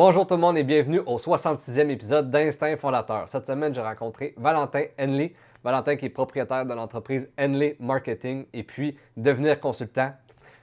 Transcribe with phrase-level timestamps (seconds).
[0.00, 3.28] Bonjour tout le monde et bienvenue au 66e épisode d'Instinct Fondateur.
[3.28, 5.34] Cette semaine, j'ai rencontré Valentin Henley.
[5.64, 10.12] Valentin qui est propriétaire de l'entreprise Henley Marketing et puis devenir consultant.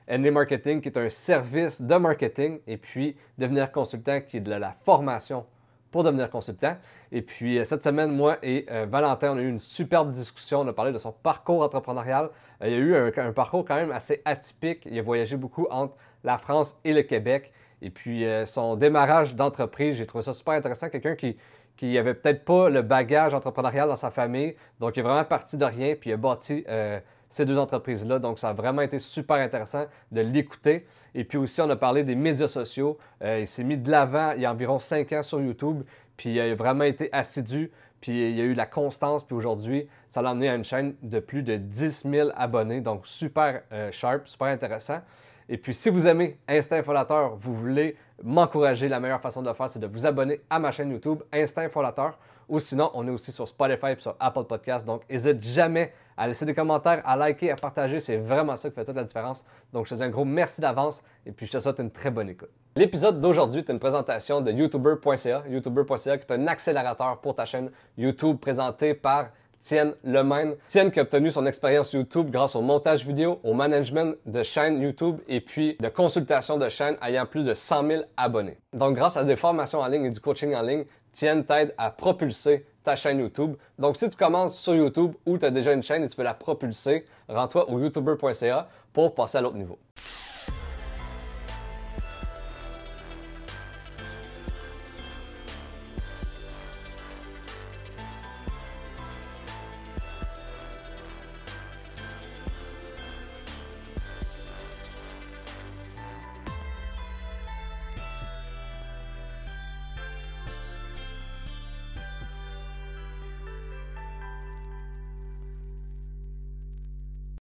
[0.09, 4.53] Henley Marketing qui est un service de marketing et puis devenir consultant qui est de
[4.53, 5.45] la formation
[5.91, 6.77] pour devenir consultant.
[7.11, 10.61] Et puis euh, cette semaine, moi et euh, Valentin, on a eu une superbe discussion.
[10.61, 12.29] On a parlé de son parcours entrepreneurial.
[12.61, 14.87] Euh, il y a eu un, parcours quand même assez atypique.
[14.89, 17.51] Il a voyagé beaucoup entre la France et le Québec.
[17.81, 20.89] Et puis, euh, son démarrage d'entreprise, j'ai trouvé ça super intéressant.
[20.89, 21.37] Quelqu'un qui,
[21.77, 24.55] qui avait peut-être pas le bagage entrepreneurial dans sa famille.
[24.79, 26.99] Donc, il est vraiment parti de rien, puis il a bâti euh,
[27.29, 28.19] ces deux entreprises-là.
[28.19, 30.85] Donc, ça a vraiment été super intéressant de l'écouter.
[31.13, 32.97] Et puis aussi, on a parlé des médias sociaux.
[33.21, 35.83] Euh, il s'est mis de l'avant il y a environ cinq ans sur YouTube,
[36.17, 37.71] puis il a vraiment été assidu.
[38.01, 40.95] Puis il y a eu la constance, puis aujourd'hui, ça l'a amené à une chaîne
[41.01, 42.81] de plus de 10 000 abonnés.
[42.81, 44.99] Donc, super sharp, super intéressant.
[45.47, 49.53] Et puis, si vous aimez Instinct Fondateur, vous voulez m'encourager, la meilleure façon de le
[49.53, 52.17] faire, c'est de vous abonner à ma chaîne YouTube Instinct Fondateur.
[52.47, 54.85] Ou sinon, on est aussi sur Spotify et sur Apple Podcast.
[54.85, 57.99] Donc, n'hésite jamais à laisser des commentaires, à liker, à partager.
[57.99, 59.43] C'est vraiment ça qui fait toute la différence.
[59.73, 62.11] Donc, je te dis un gros merci d'avance et puis je te souhaite une très
[62.11, 62.49] bonne écoute.
[62.75, 65.43] L'épisode d'aujourd'hui est une présentation de YouTuber.ca.
[65.47, 69.29] YouTuber.ca qui est un accélérateur pour ta chaîne YouTube présenté par
[69.65, 70.53] Tienne Lemaine.
[70.67, 74.79] Tienne qui a obtenu son expérience YouTube grâce au montage vidéo, au management de chaîne
[74.79, 78.59] YouTube et puis de consultation de chaîne ayant plus de 100 000 abonnés.
[78.73, 81.89] Donc grâce à des formations en ligne et du coaching en ligne, Tienne t'aide à
[81.89, 83.55] propulser ta chaîne YouTube.
[83.79, 86.23] Donc si tu commences sur YouTube ou tu as déjà une chaîne et tu veux
[86.23, 89.79] la propulser, rends-toi au youtuber.ca pour passer à l'autre niveau.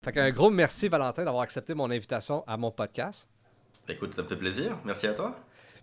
[0.05, 3.27] Fait un gros merci, Valentin, d'avoir accepté mon invitation à mon podcast.
[3.89, 4.77] Écoute, ça me fait plaisir.
[4.85, 5.35] Merci à toi.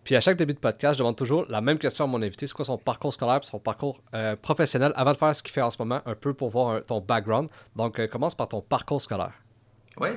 [0.04, 2.46] Puis à chaque début de podcast, je demande toujours la même question à mon invité.
[2.46, 5.64] C'est quoi son parcours scolaire son parcours euh, professionnel avant de faire ce qu'il fait
[5.64, 7.50] en ce moment, un peu pour voir ton background.
[7.76, 9.34] Donc, euh, commence par ton parcours scolaire.
[9.98, 10.10] Oui.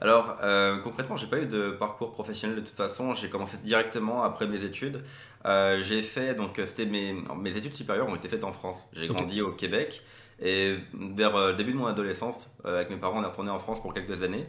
[0.00, 3.14] Alors, euh, concrètement, j'ai pas eu de parcours professionnel de toute façon.
[3.14, 5.02] J'ai commencé directement après mes études.
[5.44, 8.88] j'ai fait, donc, c'était mes, mes études supérieures ont été faites en France.
[8.92, 10.00] J'ai grandi au Québec.
[10.40, 13.82] Et vers le début de mon adolescence, avec mes parents, on est retourné en France
[13.82, 14.46] pour quelques années.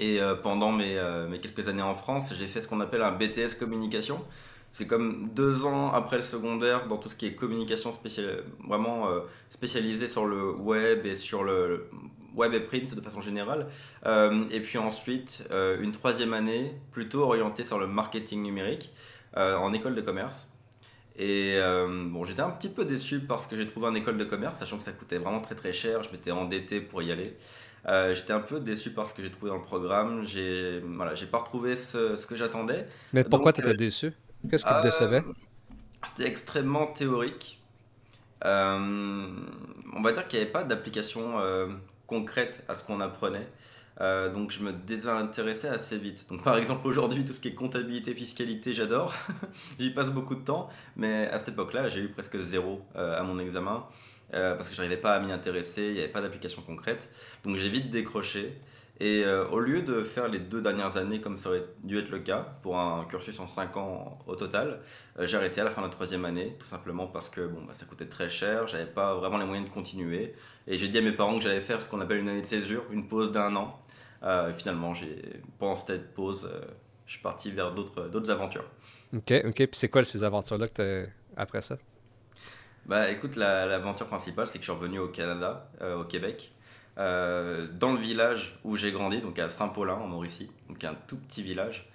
[0.00, 0.96] Et pendant mes,
[1.42, 4.24] quelques années en France, j'ai fait ce qu'on appelle un BTS communication.
[4.70, 7.92] C'est comme deux ans après le secondaire dans tout ce qui est communication
[8.66, 9.06] vraiment
[9.50, 11.90] spécialisée sur le web et sur le
[12.34, 13.66] web et print de façon générale.
[14.06, 18.94] et puis ensuite, une troisième année plutôt orientée sur le marketing numérique
[19.36, 20.51] en école de commerce.
[21.16, 24.24] Et euh, bon, j'étais un petit peu déçu parce que j'ai trouvé une école de
[24.24, 26.02] commerce, sachant que ça coûtait vraiment très très cher.
[26.02, 27.36] Je m'étais endetté pour y aller.
[27.86, 30.24] Euh, j'étais un peu déçu parce que j'ai trouvé dans le programme.
[30.24, 32.86] J'ai voilà, j'ai pas retrouvé ce, ce que j'attendais.
[33.12, 34.12] Mais pourquoi tu étais euh, déçu?
[34.50, 35.22] Qu'est-ce qui te décevait?
[36.04, 37.62] C'était extrêmement théorique.
[38.44, 41.34] on va dire qu'il n'y avait pas d'application
[42.06, 43.46] concrète à ce qu'on apprenait.
[44.00, 46.26] Euh, donc je me désintéressais assez vite.
[46.28, 49.14] Donc par exemple aujourd'hui tout ce qui est comptabilité, fiscalité, j'adore.
[49.78, 53.22] J'y passe beaucoup de temps, mais à cette époque-là j'ai eu presque zéro euh, à
[53.22, 53.86] mon examen
[54.34, 57.08] euh, parce que j'arrivais pas à m'y intéresser, il n'y avait pas d'application concrète.
[57.44, 58.60] Donc j'ai vite décroché.
[59.00, 62.20] Et au lieu de faire les deux dernières années comme ça aurait dû être le
[62.20, 64.80] cas pour un cursus en 5 ans au total,
[65.18, 67.74] j'ai arrêté à la fin de la troisième année tout simplement parce que bon, bah,
[67.74, 70.34] ça coûtait très cher, j'avais pas vraiment les moyens de continuer.
[70.66, 72.46] Et j'ai dit à mes parents que j'allais faire ce qu'on appelle une année de
[72.46, 73.78] césure, une pause d'un an.
[74.22, 74.92] Euh, finalement,
[75.58, 76.60] pendant cette pause, euh,
[77.06, 78.64] je suis parti vers d'autres aventures.
[79.12, 79.54] Ok, ok.
[79.54, 81.76] Puis c'est quoi ces aventures-là que tu après ça?
[82.86, 86.52] Bah écoute, l'aventure principale, c'est que je suis revenu au Canada, euh, au Québec,
[86.96, 91.42] dans le village où j'ai grandi, donc à Saint-Paulin, en Mauricie, donc un tout petit
[91.42, 91.88] village.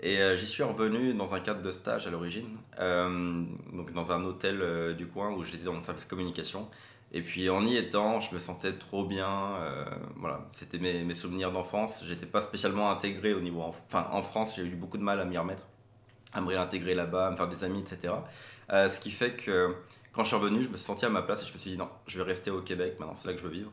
[0.00, 4.94] Et j'y suis revenu dans un cadre de stage à l'origine, donc dans un hôtel
[4.96, 6.68] du coin où j'étais dans le service communication.
[7.16, 9.54] Et puis en y étant, je me sentais trop bien.
[9.60, 9.84] Euh,
[10.16, 12.04] voilà, c'était mes, mes, souvenirs d'enfance.
[12.08, 13.62] J'étais pas spécialement intégré au niveau.
[13.62, 15.62] Enfin, en France, j'ai eu beaucoup de mal à m'y remettre,
[16.32, 18.14] à me réintégrer là-bas, à me faire des amis, etc.
[18.72, 19.76] Euh, ce qui fait que
[20.12, 21.70] quand je suis revenu, je me suis senti à ma place et je me suis
[21.70, 22.96] dit non, je vais rester au Québec.
[22.98, 23.70] Maintenant, c'est là que je veux vivre.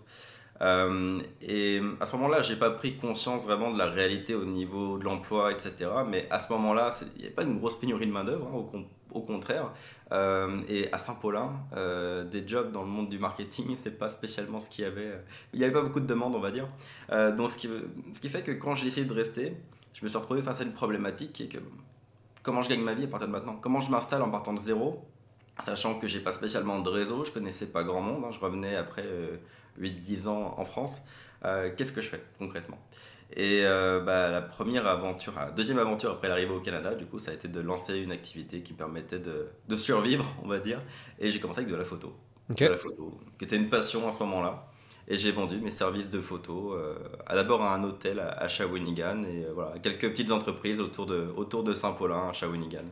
[0.61, 4.99] Euh, et à ce moment-là, j'ai pas pris conscience vraiment de la réalité au niveau
[4.99, 5.89] de l'emploi, etc.
[6.07, 9.21] Mais à ce moment-là, il n'y avait pas une grosse pénurie de main-d'œuvre, hein, au,
[9.21, 9.71] contraire.
[10.11, 14.59] Euh, et à Saint-Paulin, euh, des jobs dans le monde du marketing, c'est pas spécialement
[14.59, 15.11] ce qu'il y avait.
[15.53, 16.67] Il n'y avait pas beaucoup de demandes, on va dire.
[17.37, 17.69] donc, ce qui,
[18.11, 19.55] ce qui fait que quand j'ai essayé de rester,
[19.93, 21.59] je me suis retrouvé face à une problématique qui est que
[22.43, 23.55] comment je gagne ma vie à partir de maintenant?
[23.55, 25.05] Comment je m'installe en partant de zéro?
[25.59, 28.31] Sachant que j'ai pas spécialement de réseau, je connaissais pas grand monde, hein.
[28.31, 29.05] je revenais après
[29.79, 31.01] 8-10 ans en France.
[31.43, 32.77] Qu'est-ce que je fais concrètement?
[33.33, 37.17] Et euh, bah, la première aventure, la deuxième aventure après l'arrivée au Canada, du coup,
[37.17, 40.59] ça a été de lancer une activité qui me permettait de, de survivre, on va
[40.59, 40.81] dire.
[41.19, 42.13] Et j'ai commencé avec de la photo.
[42.49, 44.67] De la photo, qui était une passion à ce moment-là.
[45.07, 46.95] Et j'ai vendu mes services de photo euh,
[47.29, 51.63] d'abord à un hôtel à, Shawinigan et euh, voilà, quelques petites entreprises autour de, autour
[51.63, 52.85] de Saint-Paulin à Shawinigan.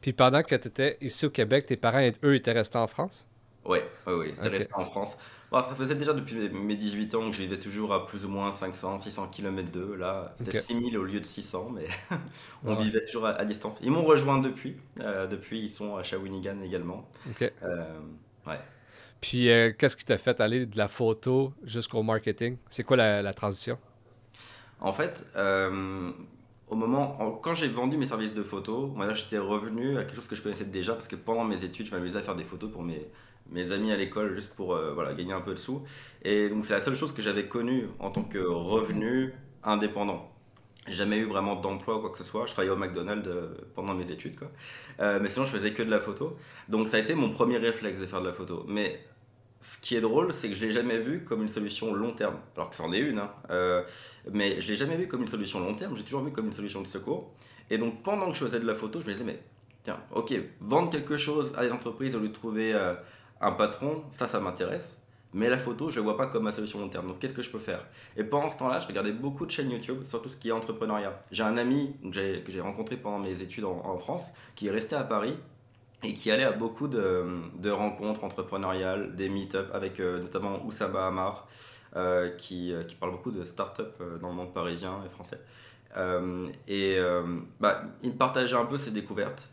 [0.00, 3.26] Puis pendant que tu étais ici au Québec, tes parents, eux, étaient restés en France?
[3.64, 5.18] Oui, oui, oui, ils étaient restés en France
[5.52, 8.52] ça faisait déjà depuis mes 18 ans que je vivais toujours à plus ou moins
[8.52, 9.96] 500, 600 km d'eux.
[9.96, 11.86] Là, c'était 6000 au lieu de 600, mais
[12.64, 13.80] on vivait toujours à, distance.
[13.82, 14.76] Ils m'ont rejoint depuis.
[15.00, 17.08] Euh, depuis, ils sont à Shawinigan également.
[17.42, 17.98] Euh,
[18.46, 18.60] ouais.
[19.20, 22.56] Puis, euh, qu'est-ce qui t'a fait aller de la photo jusqu'au marketing?
[22.68, 23.76] C'est quoi la, transition?
[24.80, 25.26] En fait,
[26.70, 30.36] au moment, quand j'ai vendu mes services de photo, j'étais revenu à quelque chose que
[30.36, 32.82] je connaissais déjà parce que pendant mes études, je m'amusais à faire des photos pour
[32.82, 33.10] mes
[33.50, 35.82] mes amis à l'école juste pour euh, voilà, gagner un peu de sous.
[36.22, 39.32] Et donc c'est la seule chose que j'avais connue en tant que revenu
[39.62, 40.30] indépendant.
[40.88, 42.46] Jamais eu vraiment d'emploi ou quoi que ce soit.
[42.46, 44.38] Je travaillais au McDonald's euh, pendant mes études.
[44.38, 44.48] Quoi.
[45.00, 46.36] Euh, mais sinon, je faisais que de la photo.
[46.68, 48.64] Donc ça a été mon premier réflexe de faire de la photo.
[48.66, 49.00] Mais
[49.60, 52.36] ce qui est drôle, c'est que je l'ai jamais vu comme une solution long terme.
[52.56, 53.18] Alors que c'en est une.
[53.18, 53.84] Hein.
[54.32, 55.96] mais je l'ai jamais vu comme une solution long terme.
[55.96, 57.34] J'ai toujours vu comme une solution de secours.
[57.68, 59.40] Et donc pendant que je faisais de la photo, je me disais, mais
[59.82, 62.74] tiens, ok, vendre quelque chose à des entreprises au lieu de trouver
[63.40, 65.02] un patron, ça, ça m'intéresse.
[65.32, 67.06] Mais la photo, je ne vois pas comme ma solution long terme.
[67.06, 67.86] Donc, qu'est-ce que je peux faire?
[68.16, 70.52] Et pendant ce temps-là, je regardais beaucoup de chaînes YouTube sur tout ce qui est
[70.52, 71.22] entrepreneuriat.
[71.30, 75.04] J'ai un ami que j'ai rencontré pendant mes études en, France qui est resté à
[75.04, 75.36] Paris
[76.02, 81.46] et qui allait à beaucoup de, rencontres entrepreneuriales, des meet-up avec euh, notamment Oussama Amar,
[81.96, 85.40] euh, qui, euh, qui, parle beaucoup de start-up dans le monde parisien et français.
[86.68, 86.98] et
[87.58, 89.50] bah, il partageait un peu ses découvertes.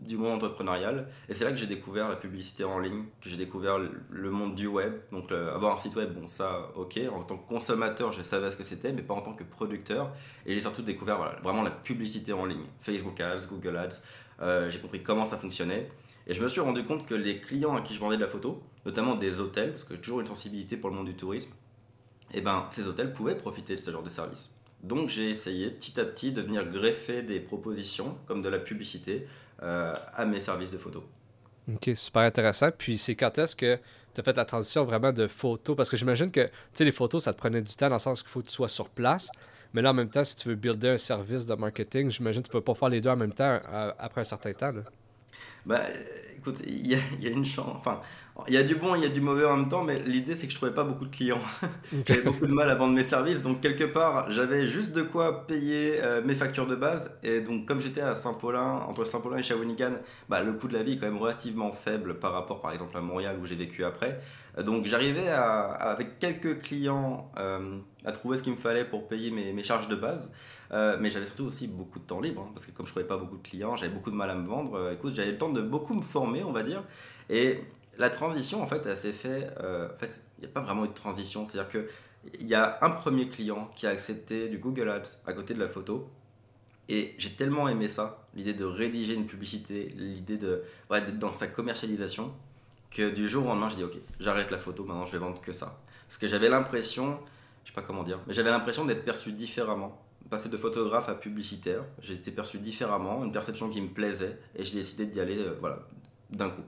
[0.00, 1.08] Du monde entrepreneurial.
[1.28, 4.56] Et c'est là que j'ai découvert la publicité en ligne, que j'ai découvert le monde
[4.56, 4.94] du web.
[5.12, 6.98] Donc avoir un site web, bon ça, ok.
[7.12, 10.12] En tant que consommateur, je savais ce que c'était, mais pas en tant que producteur.
[10.44, 12.66] Et j'ai surtout découvert voilà, vraiment la publicité en ligne.
[12.80, 14.02] Facebook Ads, Google Ads.
[14.44, 15.88] Euh, j'ai compris comment ça fonctionnait.
[16.26, 18.28] Et je me suis rendu compte que les clients à qui je vendais de la
[18.28, 21.52] photo, notamment des hôtels, parce que j'ai toujours une sensibilité pour le monde du tourisme,
[22.32, 24.54] eh ben, ces hôtels pouvaient profiter de ce genre de service.
[24.82, 29.26] Donc j'ai essayé petit à petit de venir greffer des propositions comme de la publicité
[29.62, 31.02] euh, à mes services de photo.
[31.72, 32.70] Ok, super intéressant.
[32.76, 33.78] Puis c'est quand est-ce que
[34.14, 35.74] tu as fait la transition vraiment de photo?
[35.74, 36.46] Parce que j'imagine que
[36.78, 38.68] les photos, ça te prenait du temps dans le sens qu'il faut que tu sois
[38.68, 39.30] sur place.
[39.74, 42.46] Mais là, en même temps, si tu veux builder un service de marketing, j'imagine que
[42.46, 44.70] tu peux pas faire les deux en même temps euh, après un certain temps.
[44.70, 44.82] Là.
[45.66, 45.82] Ben,
[46.44, 47.74] écoute, il y, y a, une chance.
[47.76, 48.00] Enfin,
[48.48, 50.34] il y a du bon, il y a du mauvais en même temps, mais l'idée
[50.34, 51.40] c'est que je trouvais pas beaucoup de clients.
[52.06, 55.46] j'avais beaucoup de mal à vendre mes services, donc quelque part j'avais juste de quoi
[55.46, 57.16] payer euh, mes factures de base.
[57.22, 59.92] Et donc comme j'étais à Saint-Paulin, entre Saint-Paulin et Shawinigan,
[60.28, 62.96] bah, le coût de la vie est quand même relativement faible par rapport par exemple
[62.96, 64.20] à Montréal où j'ai vécu après.
[64.62, 69.52] Donc j'arrivais avec quelques clients euh, à trouver ce qu'il me fallait pour payer mes,
[69.52, 70.32] mes charges de base.
[70.72, 72.94] Euh, mais j'avais surtout aussi beaucoup de temps libre, hein, parce que comme je ne
[72.94, 74.92] trouvais pas beaucoup de clients, j'avais beaucoup de mal à me vendre.
[74.92, 76.82] écoute, j'avais le temps de beaucoup me former, on va dire.
[77.30, 77.60] Et
[77.98, 79.50] la transition, en fait, elle s'est fait.
[79.60, 81.46] Euh, en fait, il n'y a pas vraiment eu de transition.
[81.46, 85.54] C'est-à-dire qu'il y a un premier client qui a accepté du Google Ads à côté
[85.54, 86.10] de la photo.
[86.88, 91.46] Et j'ai tellement aimé ça, l'idée de rédiger une publicité, l'idée de d'être dans sa
[91.46, 92.34] commercialisation,
[92.90, 95.40] que du jour au lendemain, je dis ok, j'arrête la photo, maintenant je vais vendre
[95.40, 95.80] que ça.
[96.06, 97.18] Parce que j'avais l'impression,
[97.64, 100.00] je sais pas comment dire, mais j'avais l'impression d'être perçu différemment.
[100.30, 104.64] Passer de photographe à publicitaire, j'ai été perçu différemment, une perception qui me plaisait, et
[104.64, 105.86] j'ai décidé d'y aller euh, voilà,
[106.34, 106.62] d'un coup.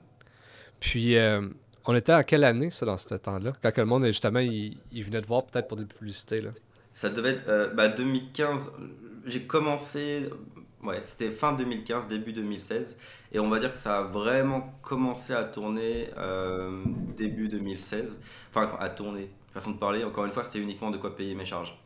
[0.80, 1.48] Puis, euh,
[1.86, 3.52] on était à quelle année, ça, dans ce temps-là?
[3.62, 6.50] Quand le monde, justement, il, venait te voir peut-être pour des publicités, là?
[6.92, 8.68] Ça devait être 2015.
[8.68, 8.84] Euh, bah,
[9.26, 10.30] j'ai commencé,
[10.82, 12.98] ouais, c'était fin 2015, début 2016.
[13.32, 16.82] Et on va dire que ça a vraiment commencé à tourner euh,
[17.16, 18.18] début 2016.
[18.50, 19.30] Enfin, à tourner.
[19.52, 21.78] Façon de parler, encore une fois, c'était uniquement de quoi payer mes charges.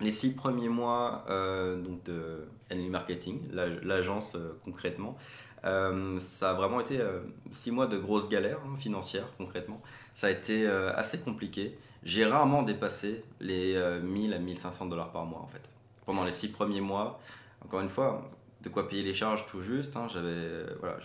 [0.00, 5.16] Les six premiers mois donc de Henley Marketing, l'agence concrètement,
[5.64, 9.80] euh, ça a vraiment été euh, six mois de grosses galères hein, financières, concrètement.
[10.12, 11.78] Ça a été euh, assez compliqué.
[12.02, 15.62] J'ai rarement dépassé les 1000 à 1500 dollars par mois, en fait.
[16.04, 17.18] Pendant les six premiers mois,
[17.64, 18.30] encore une fois,
[18.60, 19.96] de quoi payer les charges tout juste.
[19.96, 20.98] Hein, j'avais voilà,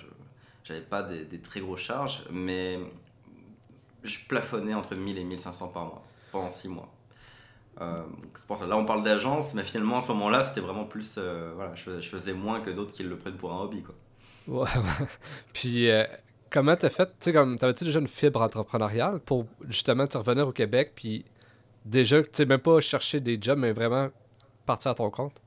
[0.66, 2.80] j'avais pas des, très grosses charges, mais
[4.04, 6.92] je plafonnais entre 1000 et 1500 par mois pendant six mois.
[7.80, 7.96] Euh.
[8.68, 11.18] Là, on parle d'agence, mais finalement, à ce moment-là, c'était vraiment plus.
[11.18, 13.84] voilà, je, je, faisais moins que d'autres qui le prennent pour un hobby.
[13.84, 13.96] Quoi.
[14.50, 14.68] Ouais,
[15.54, 16.04] Puis, euh,
[16.50, 20.48] comment t'as fait, tu sais, comme, t'avais-tu déjà une fibre entrepreneuriale pour justement te revenir
[20.48, 21.26] au Québec, puis
[21.86, 24.10] déjà, tu sais, même pas chercher des jobs, mais vraiment
[24.66, 25.40] partir à ton compte?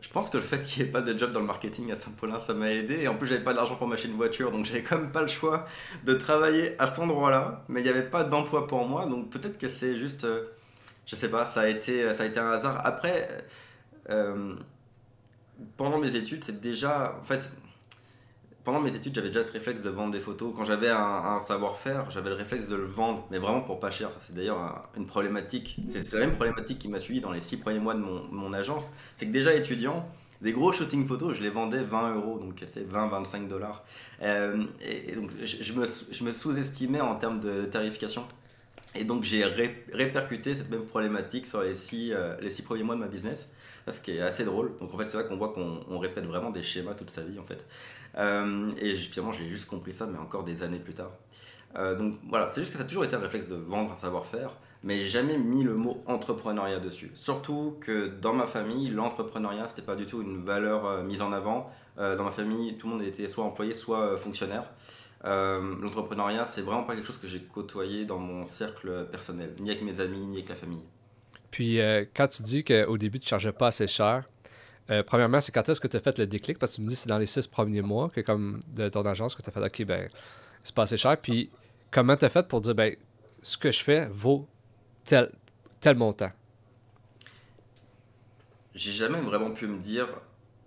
[0.00, 1.94] je pense que le fait qu'il n'y ait pas de job dans le marketing à
[1.94, 3.00] Saint-Paulin, ça m'a aidé.
[3.00, 5.22] Et en plus, j'avais pas d'argent pour m'acheter une voiture, donc j'avais quand même pas
[5.22, 5.66] le choix
[6.04, 7.64] de travailler à cet endroit-là.
[7.68, 10.46] Mais il n'y avait pas d'emploi pour moi, donc peut-être que c'est juste, euh,
[11.06, 12.80] je sais pas, ça a été, ça a été un hasard.
[12.84, 13.28] Après,
[14.08, 14.54] euh,
[15.76, 17.50] pendant mes études, c'est déjà, en fait,
[18.64, 20.52] pendant mes études, j'avais déjà ce réflexe de vendre des photos.
[20.54, 24.12] Quand j'avais un, savoir-faire, j'avais le réflexe de le vendre, mais vraiment pour pas cher.
[24.12, 25.76] Ça, c'est d'ailleurs une problématique.
[25.88, 28.92] C'est la même problématique qui m'a suivi dans les six premiers mois de mon, agence.
[29.16, 30.06] C'est que déjà étudiant,
[30.42, 33.84] des gros shootings photos, je les vendais 20 euros, donc c'est 20-25 dollars.
[34.22, 38.24] Euh, et, donc je, me, je me sous-estimais en termes de tarification.
[38.94, 42.96] Et donc j'ai répercuté cette même problématique sur les six, euh, les six premiers mois
[42.96, 43.52] de ma business,
[43.86, 44.76] ce qui est assez drôle.
[44.78, 47.38] Donc en fait c'est vrai qu'on voit qu'on répète vraiment des schémas toute sa vie
[47.38, 47.64] en fait.
[48.20, 51.12] Euh, et finalement, j'ai juste compris ça, mais encore des années plus tard.
[51.76, 53.96] Euh, donc voilà, c'est juste que ça a toujours été un réflexe de vendre un
[53.96, 57.10] savoir-faire, mais jamais mis le mot entrepreneuriat dessus.
[57.14, 61.32] Surtout que dans ma famille, l'entrepreneuriat, c'était pas du tout une valeur euh, mise en
[61.32, 61.70] avant.
[61.96, 64.64] dans ma famille, tout le monde était soit employé, soit fonctionnaire.
[65.24, 69.82] l'entrepreneuriat, c'est vraiment pas quelque chose que j'ai côtoyé dans mon cercle personnel, ni avec
[69.82, 70.84] mes amis, ni avec la famille.
[71.50, 71.78] Puis
[72.14, 74.24] quand tu dis qu'au début, tu ne chargeais pas assez cher,
[74.90, 76.58] euh, premièrement, c'est quand est-ce que tu as fait le déclic?
[76.58, 78.88] Parce que tu me dis que c'est dans les six premiers mois que, comme de
[78.88, 80.08] ton agence, que tu as fait OK, ben,
[80.62, 81.16] c'est pas assez cher.
[81.16, 81.50] Puis,
[81.90, 82.94] comment tu as fait pour dire, ben,
[83.42, 84.48] ce que je fais vaut
[85.04, 85.30] tel,
[85.80, 86.30] tel montant?
[88.74, 90.08] J'ai jamais vraiment pu me dire,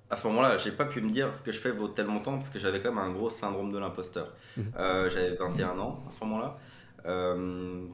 [0.10, 2.38] à ce moment-là, j'ai pas pu me dire ce que je fais vaut tel montant
[2.38, 4.34] parce que j'avais quand même un gros syndrome de l'imposteur.
[4.58, 4.72] Mhm.
[4.77, 6.58] Euh, j'avais 21 ans à ce moment-là.
[7.06, 7.88] Euh,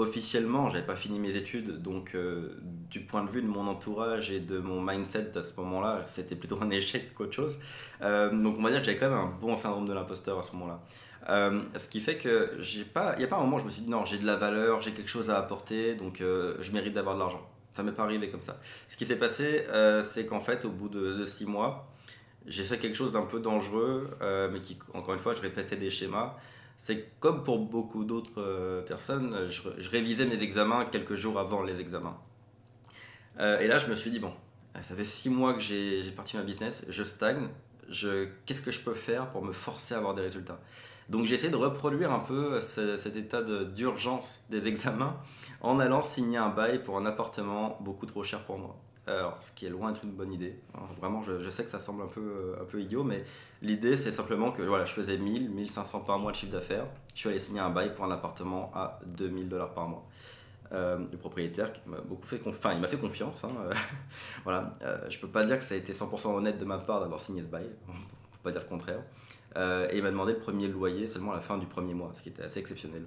[0.00, 2.58] officiellement, j'avais pas fini mes études, donc euh,
[2.90, 6.36] du point de vue de mon entourage et de mon mindset à ce moment-là, c'était
[6.36, 7.60] plutôt un échec qu'autre chose.
[8.02, 10.42] Euh, donc on va dire que j'avais quand même un bon syndrome de l'imposteur à
[10.42, 10.80] ce moment-là.
[11.28, 13.64] Euh, ce qui fait que j'ai pas, il n'y a pas un moment où je
[13.64, 16.72] me suis dit non, j'ai de la valeur, j'ai quelque chose à apporter, donc je
[16.72, 17.46] mérite d'avoir de l'argent.
[17.70, 18.58] Ça m'est pas arrivé comme ça.
[18.88, 19.64] Ce qui s'est passé,
[20.02, 21.92] c'est qu'en fait, au bout de, de six mois,
[22.46, 24.10] j'ai fait quelque chose d'un peu dangereux,
[24.50, 26.36] mais qui, encore une fois, je répétais des schémas
[26.82, 31.78] c'est comme pour beaucoup d'autres euh, personnes, je, révisais mes examens quelques jours avant les
[31.78, 32.16] examens.
[33.38, 34.32] Euh, et là, je me suis dit, bon,
[34.80, 37.48] ça fait six mois que j'ai parti ma business, je stagne,
[38.46, 40.58] qu'est-ce que je peux faire pour me forcer à avoir des résultats?
[41.10, 45.20] Donc j'ai essayé de reproduire un peu cet état d'urgence des examens
[45.60, 48.74] en allant signer un bail pour un appartement beaucoup trop cher pour moi.
[49.06, 50.60] Alors, ce qui est loin d'être une bonne idée.
[50.98, 53.24] vraiment, je, sais que ça semble un peu, un peu idiot, mais
[53.62, 56.86] l'idée, c'est simplement que voilà, je faisais 1000, 1500 par mois de chiffre d'affaires.
[57.14, 60.06] Je suis allé signer un bail pour un appartement à 2000 dollars par mois.
[60.72, 63.42] Euh, le propriétaire m'a beaucoup fait confiance, il m'a fait confiance.
[63.44, 63.74] Hein, euh,
[64.44, 67.00] voilà, euh, je peux pas dire que ça a été 100% honnête de ma part
[67.00, 69.02] d'avoir signé ce bail, on peut pas dire le contraire.
[69.90, 72.22] et il m'a demandé le premier loyer seulement à la fin du premier mois, ce
[72.22, 73.04] qui était assez exceptionnel.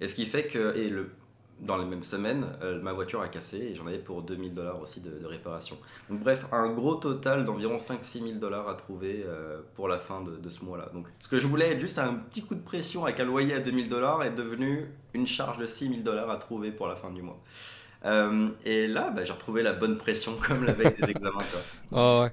[0.00, 1.10] Et ce qui fait que, et le,
[1.60, 4.80] dans les mêmes semaines, euh, ma voiture a cassé et j'en avais pour 2000 dollars
[4.80, 5.78] aussi de, réparation.
[6.10, 10.22] Donc bref, un gros total d'environ 5-6 000 dollars à trouver euh, pour la fin
[10.22, 10.90] de, ce mois-là.
[10.92, 13.54] Donc ce que je voulais être juste un petit coup de pression avec un loyer
[13.54, 16.96] à 2000 dollars est devenu une charge de 6 000 dollars à trouver pour la
[16.96, 17.40] fin du mois.
[18.04, 21.42] Euh, et là, bah, j'ai retrouvé la bonne pression comme la veille des examens.
[21.90, 22.32] Oh, ouais.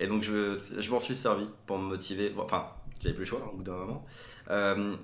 [0.00, 2.34] Et donc je, je m'en suis servi pour me motiver.
[2.36, 2.66] Enfin,
[3.00, 4.04] j'avais plus le choix au bout d'un moment.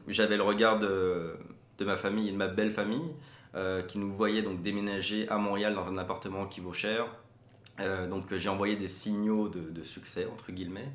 [0.09, 1.37] j'avais le regard de
[1.79, 3.11] de ma famille et de ma belle famille
[3.55, 7.07] euh, qui nous voyaient donc déménager à Montréal dans un appartement qui vaut cher.
[7.81, 10.91] Euh, donc j'ai envoyé des signaux de, succès entre guillemets.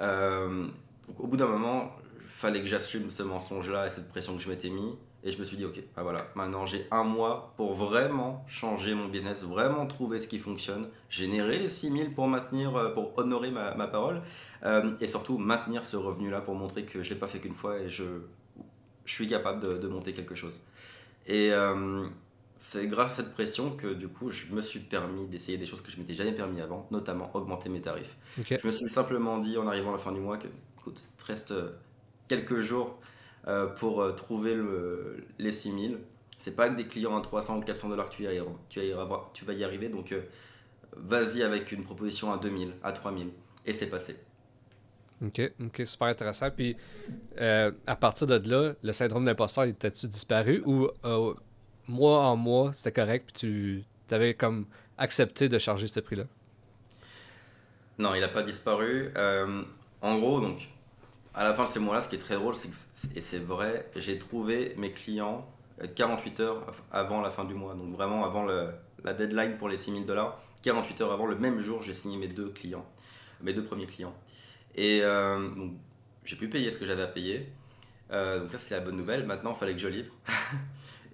[0.00, 0.66] Euh,
[1.06, 4.42] donc, au bout d'un moment, il fallait que j'assume ce mensonge-là et cette pression que
[4.42, 4.96] je m'étais mis.
[5.24, 8.92] Et je me suis dit, ok, bah voilà, maintenant j'ai un mois pour vraiment changer
[8.92, 13.72] mon business, vraiment trouver ce qui fonctionne, générer les 6000 pour maintenir, pour honorer ma,
[13.76, 14.20] ma parole,
[15.00, 17.78] et surtout maintenir ce revenu-là pour montrer que je ne l'ai pas fait qu'une fois
[17.78, 18.02] et je,
[19.12, 20.62] je suis capable de, monter quelque chose.
[21.26, 22.06] Et euh,
[22.56, 25.82] c'est grâce à cette pression que du coup, je me suis permis d'essayer des choses
[25.82, 28.16] que je m'étais jamais permis avant, notamment augmenter mes tarifs.
[28.38, 31.22] Je me suis simplement dit en arrivant à la fin du mois que, écoute, il
[31.22, 31.54] te reste
[32.26, 32.98] quelques jours
[33.48, 35.98] euh, pour euh, trouver le, les 6000.
[36.38, 38.26] C'est pas que des clients à 300 ou 400 dollars que tu,
[38.70, 38.80] tu,
[39.34, 40.14] tu vas y arriver, donc
[40.96, 43.28] vas-y avec une proposition à 2000, à 3000.
[43.66, 44.16] Et c'est passé.
[45.24, 46.50] OK, OK, super intéressant.
[46.50, 46.76] Puis,
[47.40, 51.34] euh, à partir de là, le syndrome d'imposteur, était-tu disparu ou euh,
[51.86, 54.66] mois en mois, c'était correct, puis tu avais comme
[54.98, 56.24] accepté de charger ce prix-là?
[57.98, 59.12] Non, il n'a pas disparu.
[59.16, 59.62] Euh,
[60.00, 60.68] en gros, donc,
[61.34, 63.38] à la fin de ces mois-là, ce qui est très drôle, c'est que, et c'est
[63.38, 65.46] vrai, j'ai trouvé mes clients
[65.94, 67.74] 48 heures avant la fin du mois.
[67.74, 70.40] Donc, vraiment avant la deadline pour les 6000 dollars.
[70.62, 72.86] 48 heures avant, le même jour, j'ai signé mes deux clients,
[73.40, 74.14] mes deux premiers clients.
[74.74, 75.48] Et euh,
[76.24, 77.48] j'ai pu payer ce que j'avais à payer.
[78.10, 79.26] Euh, donc ça c'est la bonne nouvelle.
[79.26, 80.12] Maintenant il fallait que je livre.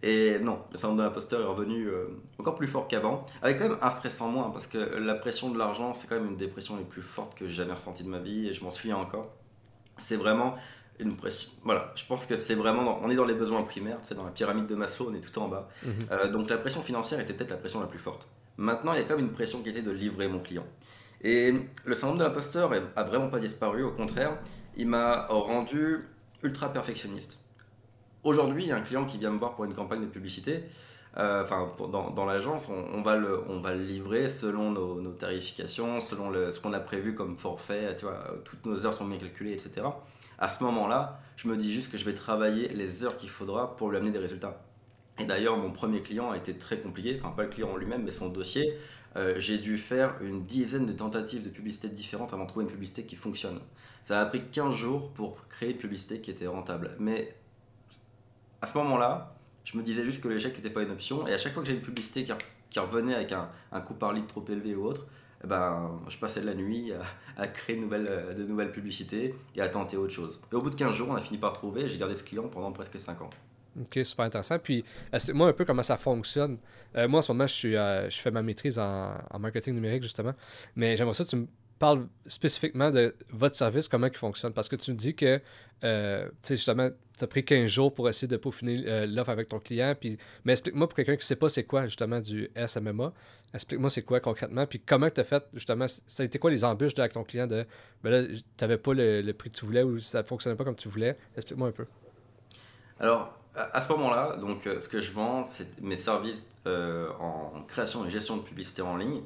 [0.03, 2.07] Et non, le syndrome de l'imposteur est revenu euh,
[2.38, 5.50] encore plus fort qu'avant, avec quand même un stress en moins, parce que la pression
[5.50, 8.05] de l'argent, c'est quand même une des pressions les plus fortes que j'ai jamais ressenties
[8.05, 9.35] de ma vie, et je m'en souviens encore.
[9.97, 10.55] C'est vraiment
[11.00, 11.50] une pression.
[11.65, 13.00] Voilà, je pense que c'est vraiment.
[13.03, 15.37] on est dans les besoins primaires, c'est dans la pyramide de Maslow, on est tout
[15.41, 15.69] en bas.
[15.85, 15.93] Mhm.
[16.12, 18.29] Euh, donc la pression financière était peut-être la pression la plus forte.
[18.57, 20.67] Maintenant, il y a quand même une pression qui était de livrer mon client.
[21.23, 24.39] Et le syndrome de l'imposteur a vraiment pas disparu, au contraire,
[24.77, 26.05] il m'a rendu
[26.43, 27.41] ultra perfectionniste.
[28.23, 30.65] Aujourd'hui, il y a un client qui vient me voir pour une campagne de publicité.
[31.17, 31.45] Euh,
[32.15, 36.73] dans, l'agence, on, va le, on va le livrer selon nos, tarifications, selon ce qu'on
[36.73, 37.97] a prévu comme forfait.
[37.97, 39.83] Tu vois, toutes nos heures sont bien calculées, etc.
[40.39, 43.77] À ce moment-là, je me dis juste que je vais travailler les heures qu'il faudra
[43.77, 44.63] pour lui amener des résultats.
[45.19, 48.13] Et d'ailleurs, mon premier client a été très compliqué, enfin pas le client lui-même, mais
[48.13, 48.79] son dossier.
[49.17, 52.71] Euh, j'ai dû faire une dizaine de tentatives de publicité différentes avant de trouver une
[52.71, 53.61] publicité qui fonctionne.
[54.03, 56.95] Ça a pris 15 jours pour créer une publicité qui était rentable.
[56.99, 57.35] Mais
[58.62, 59.35] à ce moment-là,
[59.65, 61.27] je me disais juste que l'échec n'était pas une option.
[61.27, 62.25] Et à chaque fois que j'avais une publicité
[62.71, 65.07] qui, revenait avec un, coût par litre trop élevé ou autre,
[65.43, 66.93] eh ben, je passais la nuit
[67.37, 70.41] à, créer de nouvelles, de nouvelles publicités et à tenter autre chose.
[70.53, 72.25] Et au bout de 15 jours, on a fini par trouver et j'ai gardé ce
[72.25, 73.31] client pendant presque 5 ans.
[73.80, 74.58] Ok, super intéressant.
[74.58, 76.58] Puis, explique-moi un peu comment ça fonctionne.
[76.97, 80.02] Euh, moi, en ce moment, je, suis, euh, je fais ma maîtrise en, marketing numérique,
[80.02, 80.35] justement.
[80.76, 81.47] Mais j'aimerais ça que tu me
[81.78, 84.52] parle spécifiquement de votre service, comment il fonctionne.
[84.52, 85.40] Parce que tu me dis que,
[85.85, 89.49] euh, tu sais, justement, tu as pris 15 jours pour essayer de peaufiner l'offre avec
[89.49, 89.94] ton client.
[89.99, 93.12] Puis, mais explique-moi pour quelqu'un qui ne sait pas c'est quoi, justement, du SMMA.
[93.54, 94.66] Explique-moi c'est quoi concrètement.
[94.66, 97.47] Puis comment tu as fait, justement, ça a été quoi les embûches avec ton client
[97.47, 97.64] de,
[98.02, 100.64] ben là, tu n'avais pas le, prix que tu voulais ou ça ne fonctionnait pas
[100.64, 101.16] comme tu voulais?
[101.37, 101.87] Explique-moi un peu.
[103.00, 108.05] Alors, à ce moment-là, donc, euh, ce que je vends, c'est mes services en création
[108.05, 109.23] et gestion de publicité en ligne.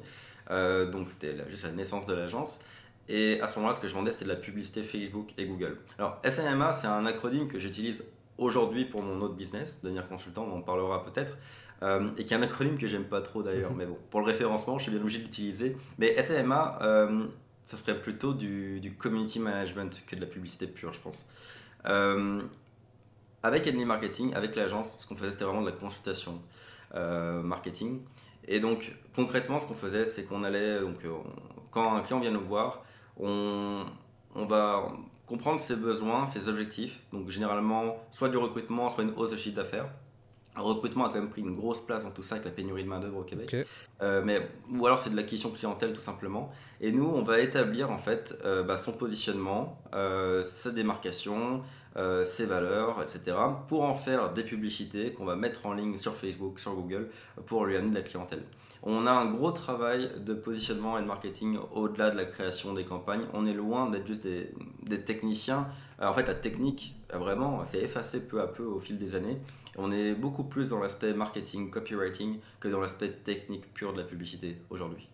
[0.51, 2.61] Euh, donc c'était juste la naissance de l'agence.
[3.09, 5.77] Et à ce moment-là, ce que je vendais, c'est de la publicité Facebook et Google.
[5.97, 8.05] Alors, SNMA, c'est un acronyme que j'utilise
[8.37, 11.37] aujourd'hui pour mon autre business, devenir consultant, on en parlera peut-être,
[11.81, 13.77] euh, et qui est un acronyme que j'aime pas trop d'ailleurs, mhm.
[13.77, 15.75] mais bon, pour le référencement, je suis bien obligé d'utiliser.
[15.97, 17.25] Mais SNMA, euh,
[17.65, 21.27] ça serait plutôt du, du, community management que de la publicité pure, je pense.
[23.43, 26.41] Avec Henley Marketing, avec l'agence, ce qu'on faisait, c'était vraiment de la consultation
[26.93, 28.01] marketing.
[28.47, 31.11] Et donc, concrètement, ce qu'on faisait, c'est qu'on allait, donc, euh,
[31.71, 32.83] quand un client vient nous voir,
[33.17, 33.85] on,
[34.35, 34.91] on va
[35.27, 37.01] comprendre ses besoins, ses objectifs.
[37.13, 39.89] Donc, généralement, soit du recrutement, soit une hausse de chiffre d'affaires.
[40.55, 42.83] Le recrutement a quand même pris une grosse place dans tout ça avec la pénurie
[42.83, 43.55] de main-d'œuvre au Québec.
[44.01, 46.51] Euh, mais, ou alors c'est de l'acquisition clientèle tout simplement.
[46.81, 51.61] Et nous, on va établir en fait euh, bah, son positionnement, sa démarcation,
[52.23, 53.37] ses valeurs, etc.
[53.67, 57.09] pour en faire des publicités qu'on va mettre en ligne sur Facebook, sur Google,
[57.45, 58.43] pour lui amener de la clientèle.
[58.85, 62.83] On a un gros travail de positionnement et de marketing au-delà de la création des
[62.83, 63.23] campagnes.
[63.33, 65.67] On est loin d'être juste des, techniciens.
[66.01, 69.37] en fait, la technique, vraiment, s'est effacée peu à peu au fil des années.
[69.77, 74.03] On est beaucoup plus dans l'aspect marketing, copywriting, que dans l'aspect technique pur de la
[74.03, 75.09] publicité aujourd'hui.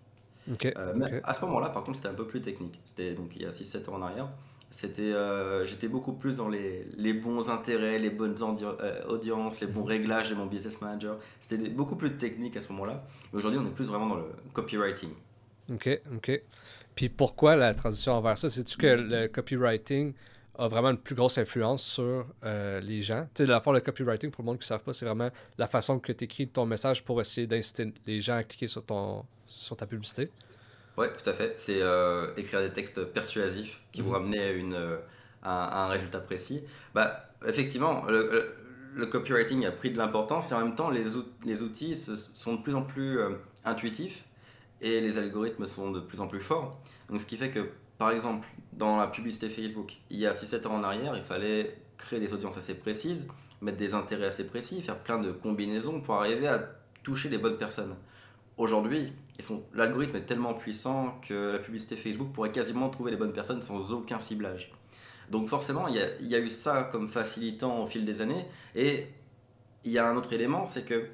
[0.65, 2.79] Euh, mais à ce moment-là, par contre, c'était un peu plus technique.
[2.85, 4.29] C'était donc il y a 6-7 ans en arrière.
[4.71, 9.67] C'était, euh, j'étais beaucoup plus dans les, les, bons intérêts, les bonnes euh, audiences, les
[9.67, 11.17] bons réglages de mon business manager.
[11.39, 13.03] C'était beaucoup plus technique à ce moment-là.
[13.31, 15.09] Mais aujourd'hui, on est plus vraiment dans le copywriting.
[15.71, 16.41] OK, OK.
[16.93, 18.49] Puis pourquoi la transition envers ça?
[18.49, 20.13] C'est-tu que le copywriting
[20.59, 23.27] a vraiment une plus grosse influence sur euh, les gens?
[23.33, 25.29] Tu sais, la fois, le copywriting, pour le monde qui ne savent pas, c'est vraiment
[25.57, 28.85] la façon que tu écris ton message pour essayer d'inciter les gens à cliquer sur,
[28.85, 30.31] ton, sur ta publicité.
[30.97, 31.57] Oui, tout à fait.
[31.57, 34.15] C'est euh, écrire des textes persuasifs qui vont mhm.
[34.15, 34.97] amener à, une, euh,
[35.43, 36.63] un résultat précis.
[36.93, 41.05] Bah, effectivement, le, copywriting a pris de l'importance et en même temps, les,
[41.45, 43.29] les outils sont de plus en plus euh,
[43.63, 44.25] intuitifs
[44.81, 46.81] et les algorithmes sont de plus en plus forts.
[47.09, 47.69] Donc, ce qui fait que,
[47.99, 51.77] par exemple, dans la publicité Facebook, il y a 6-7 ans en arrière, il fallait
[51.97, 53.27] créer des audiences assez précises,
[53.61, 56.59] mettre des intérêts assez précis, faire plein de combinaisons pour arriver à
[57.03, 57.93] toucher les bonnes personnes.
[58.55, 59.11] Aujourd'hui,
[59.73, 63.91] l'algorithme est tellement puissant que la publicité Facebook pourrait quasiment trouver les bonnes personnes sans
[63.91, 64.71] aucun ciblage.
[65.29, 68.45] Donc forcément, il y, a, eu ça comme facilitant au fil des années.
[68.75, 69.07] Et
[69.83, 71.07] il y a un autre élément, c'est que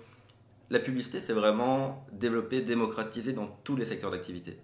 [0.69, 4.60] la publicité, c'est vraiment développé, démocratisé dans tous les secteurs d'activité.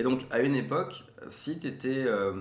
[0.00, 2.32] Et donc, à une époque, si tu étais, euh,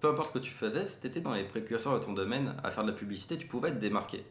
[0.00, 2.56] peu importe ce que tu faisais, si tu étais dans les précurseurs de ton domaine
[2.64, 4.24] à faire de la publicité, tu pouvais être démarqué.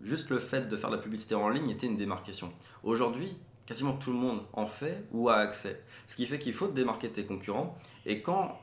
[0.00, 2.52] Juste le fait de faire de la publicité en ligne était une démarcation.
[2.84, 5.82] Aujourd'hui, quasiment tout le monde en fait ou a accès.
[6.06, 7.76] Ce qui fait qu'il faut te démarquer tes concurrents.
[8.06, 8.60] Et quand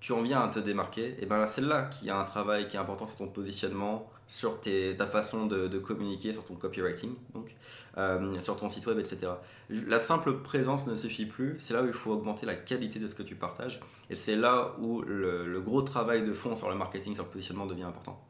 [0.00, 2.66] tu en viens à te démarquer, eh ben c'est là qu'il y a un travail
[2.66, 4.60] qui est important sur ton positionnement, sur
[4.96, 7.54] ta façon de, communiquer, sur ton copywriting, donc,
[7.98, 9.30] euh, sur ton site web, etc.
[9.68, 11.56] La simple présence ne suffit plus.
[11.58, 13.80] C'est là où il faut augmenter la qualité de ce que tu partages.
[14.08, 17.66] Et c'est là où le, gros travail de fond sur le marketing, sur le positionnement
[17.66, 18.24] devient important.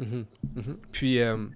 [0.00, 0.24] Mhm,
[0.56, 0.78] mhm.
[0.90, 1.46] Puis, euh,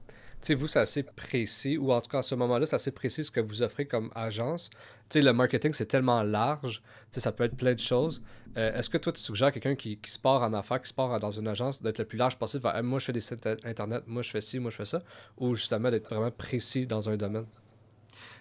[0.46, 3.24] sais, vous, c'est assez précis, ou en tout cas, à ce moment-là, c'est assez précis
[3.24, 4.70] ce que vous offrez comme agence.
[5.08, 8.22] Tu sais, le marketing, c'est tellement large, tu sais, ça peut être plein de choses.
[8.56, 10.88] Euh, est-ce que toi, tu suggères à quelqu'un qui, qui, se part en affaires, qui
[10.88, 13.46] se part dans une agence, d'être le plus large possible, moi, je fais des sites
[13.64, 15.02] Internet, moi, je fais ci, moi, je fais ça,
[15.38, 17.46] ou justement d'être vraiment précis dans un domaine?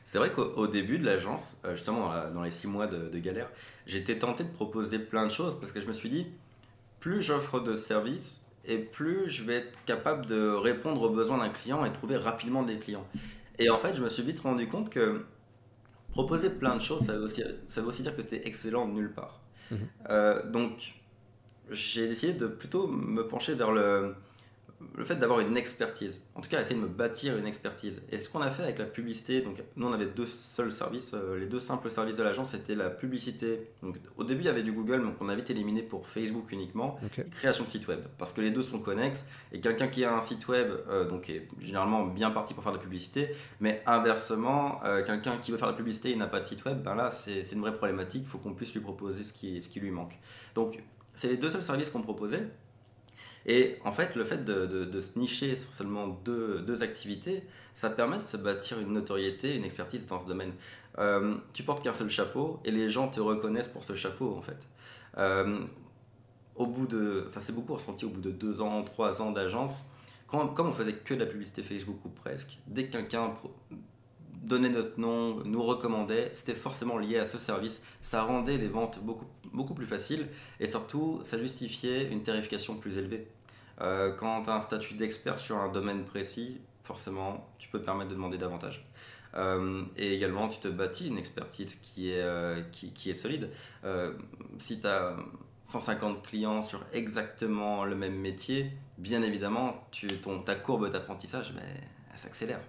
[0.03, 3.49] C'est vrai qu'au début de l'agence, euh, justement dans, les six mois de galère,
[3.85, 6.27] j'étais tenté de proposer plein de choses parce que je me suis dit,
[6.99, 11.49] plus j'offre de services, et plus je vais être capable de répondre aux besoins d'un
[11.49, 13.05] client et trouver rapidement des clients.
[13.57, 15.25] Et en fait, je me suis vite rendu compte que
[16.11, 18.87] proposer plein de choses, ça veut aussi, ça veut aussi dire que tu es excellent
[18.87, 19.41] nulle part.
[19.71, 19.77] Mhm.
[20.09, 20.93] Euh, donc,
[21.69, 24.15] j'ai décidé de plutôt me pencher vers le,
[24.95, 28.01] le fait d'avoir une expertise, en tout cas essayer de me bâtir une expertise.
[28.11, 31.13] Et ce qu'on a fait avec la publicité, donc nous on avait deux seuls services,
[31.13, 33.67] euh, les deux simples services de l'agence c'était la publicité.
[33.83, 36.51] Donc au début il y avait du Google, donc on a vite éliminé pour Facebook
[36.51, 39.27] uniquement, et création de site web, parce que les deux sont connexes.
[39.51, 42.71] Et quelqu'un qui a un site web, euh, donc est généralement bien parti pour faire
[42.71, 46.27] de la publicité, mais inversement, euh, quelqu'un qui veut faire de la publicité et n'a
[46.27, 48.81] pas de site web, ben là c'est une vraie problématique, il faut qu'on puisse lui
[48.81, 50.17] proposer ce qui, ce qui lui manque.
[50.55, 50.81] Donc
[51.15, 52.47] c'est les deux seuls services qu'on proposait.
[53.51, 57.41] Et en fait, le fait de, se nicher sur seulement deux, activités,
[57.73, 60.53] ça permet de se bâtir une notoriété, une expertise dans ce domaine.
[60.99, 64.43] Euh, tu portes qu'un seul chapeau et les gens te reconnaissent pour ce chapeau, en
[64.43, 64.67] fait.
[65.17, 65.61] Euh,
[66.55, 69.89] au bout de, ça s'est beaucoup ressenti au bout de deux ans, trois ans d'agence.
[70.27, 73.33] Comme on faisait que de la publicité Facebook ou presque, dès que quelqu'un
[74.43, 77.81] donnait notre nom, nous recommandait, c'était forcément lié à ce service.
[78.03, 80.27] Ça rendait les ventes beaucoup, beaucoup plus faciles
[80.59, 83.27] et surtout, ça justifiait une tarification plus élevée.
[83.81, 87.85] Euh, quand tu as un statut d'expert sur un domaine précis, forcément, tu peux te
[87.85, 88.85] permettre de demander davantage.
[89.35, 93.49] Euh, et également, tu te bâtis une expertise qui est, euh, qui, est solide.
[94.57, 95.15] si tu as
[95.63, 101.61] 150 clients sur exactement le même métier, bien évidemment, tu, ton, ta courbe d'apprentissage, ben,
[102.11, 102.59] elle s'accélère.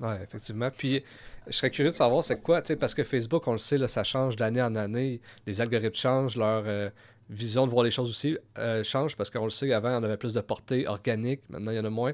[0.00, 0.70] Oui, effectivement.
[0.76, 1.02] Puis,
[1.46, 4.36] je serais curieux de savoir c'est quoi, parce que Facebook, on le sait, ça change
[4.36, 5.20] d'année en année.
[5.46, 6.90] Les algorithmes changent, leur
[7.28, 10.16] vision de voir les choses aussi euh, change, parce qu'on le sait, avant, on avait
[10.16, 12.12] plus de portée organique, maintenant, il y en a moins.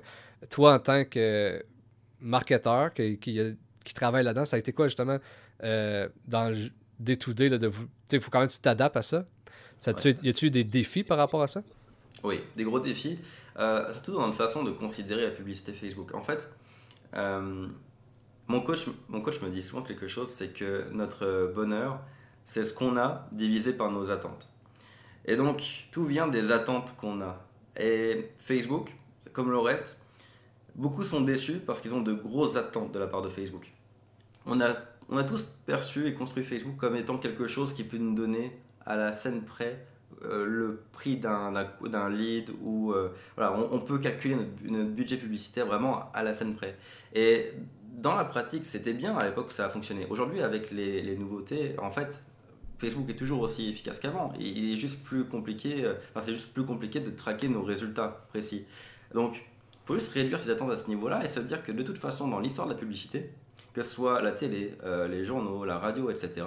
[0.51, 1.65] Toi, en tant que
[2.21, 3.39] marketeur qui, qui,
[3.85, 5.19] qui travaille là-dedans, ça a été quoi, justement,
[5.63, 6.57] euh, dans le
[6.99, 7.51] day-to-day.
[8.13, 9.27] Il faut quand même que tu t'adaptes à ça.
[9.79, 11.63] ça Y a-tu eu des défis par rapport à ça?
[12.23, 13.19] Oui, des gros défis,
[13.93, 16.15] surtout dans notre façon de considérer la publicité Facebook.
[16.15, 16.51] En fait,
[17.17, 17.67] euh,
[18.49, 22.01] mon, coach, mon coach me dit souvent quelque chose, c'est que notre bonheur,
[22.45, 24.49] c'est ce qu'on a divisé par nos attentes.
[25.27, 27.41] Et donc, tout vient des attentes qu'on a.
[27.79, 28.93] Et Facebook,
[29.33, 29.99] comme le reste,
[30.75, 33.73] beaucoup sont déçus parce qu'ils ont de grosses attentes de la part de Facebook.
[34.47, 34.75] On a,
[35.09, 38.53] on a tous perçu et construit Facebook comme étant quelque chose qui peut nous donner
[38.85, 39.87] à la scène près
[40.27, 46.11] euh, le prix d'un lead ou euh, voilà, on, peut calculer notre, budget publicitaire vraiment
[46.15, 46.77] à la scène près.
[47.15, 47.53] Et
[47.93, 50.07] dans la pratique, c'était bien à l'époque ça a fonctionné.
[50.09, 52.23] Aujourd'hui, avec les, nouveautés, en fait,
[52.85, 54.33] Facebook est toujours aussi efficace qu'avant.
[54.39, 58.27] Il est juste plus compliqué, euh, enfin, c'est juste plus compliqué de traquer nos résultats
[58.29, 58.65] précis.
[59.15, 61.83] Donc, il faut juste réduire ses attentes à ce niveau-là et se dire que de
[61.83, 63.31] toute façon, dans l'histoire de la publicité,
[63.73, 64.73] que ce soit la télé,
[65.11, 66.43] les journaux, la radio, etc.,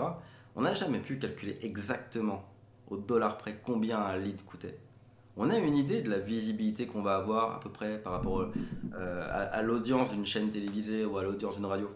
[0.55, 2.43] on n'a jamais pu calculer exactement
[2.89, 4.77] au dollar près combien un lead coûtait.
[5.39, 8.41] On a une idée de la visibilité qu'on va avoir à peu près par rapport
[8.95, 11.91] euh, à, l'audience d'une chaîne télévisée ou à l'audience d'une radio.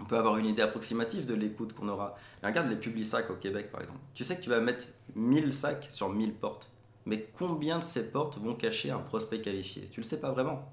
[0.00, 2.16] On peut avoir une idée approximative de l'écoute qu'on aura.
[2.42, 4.00] regarde les publics sacs au Québec par exemple.
[4.14, 6.70] Tu sais que tu vas mettre 1000 sacs sur 1000 portes.
[7.06, 9.88] Mais combien de ces portes vont cacher un prospect qualifié?
[9.90, 10.70] Tu le sais pas vraiment.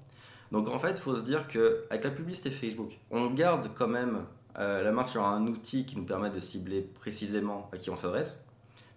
[0.52, 4.24] Donc en fait, il faut se dire qu'avec la publicité Facebook, on garde quand même
[4.58, 7.96] euh, la main sur un outil qui nous permet de cibler précisément à qui on
[7.96, 8.46] s'adresse.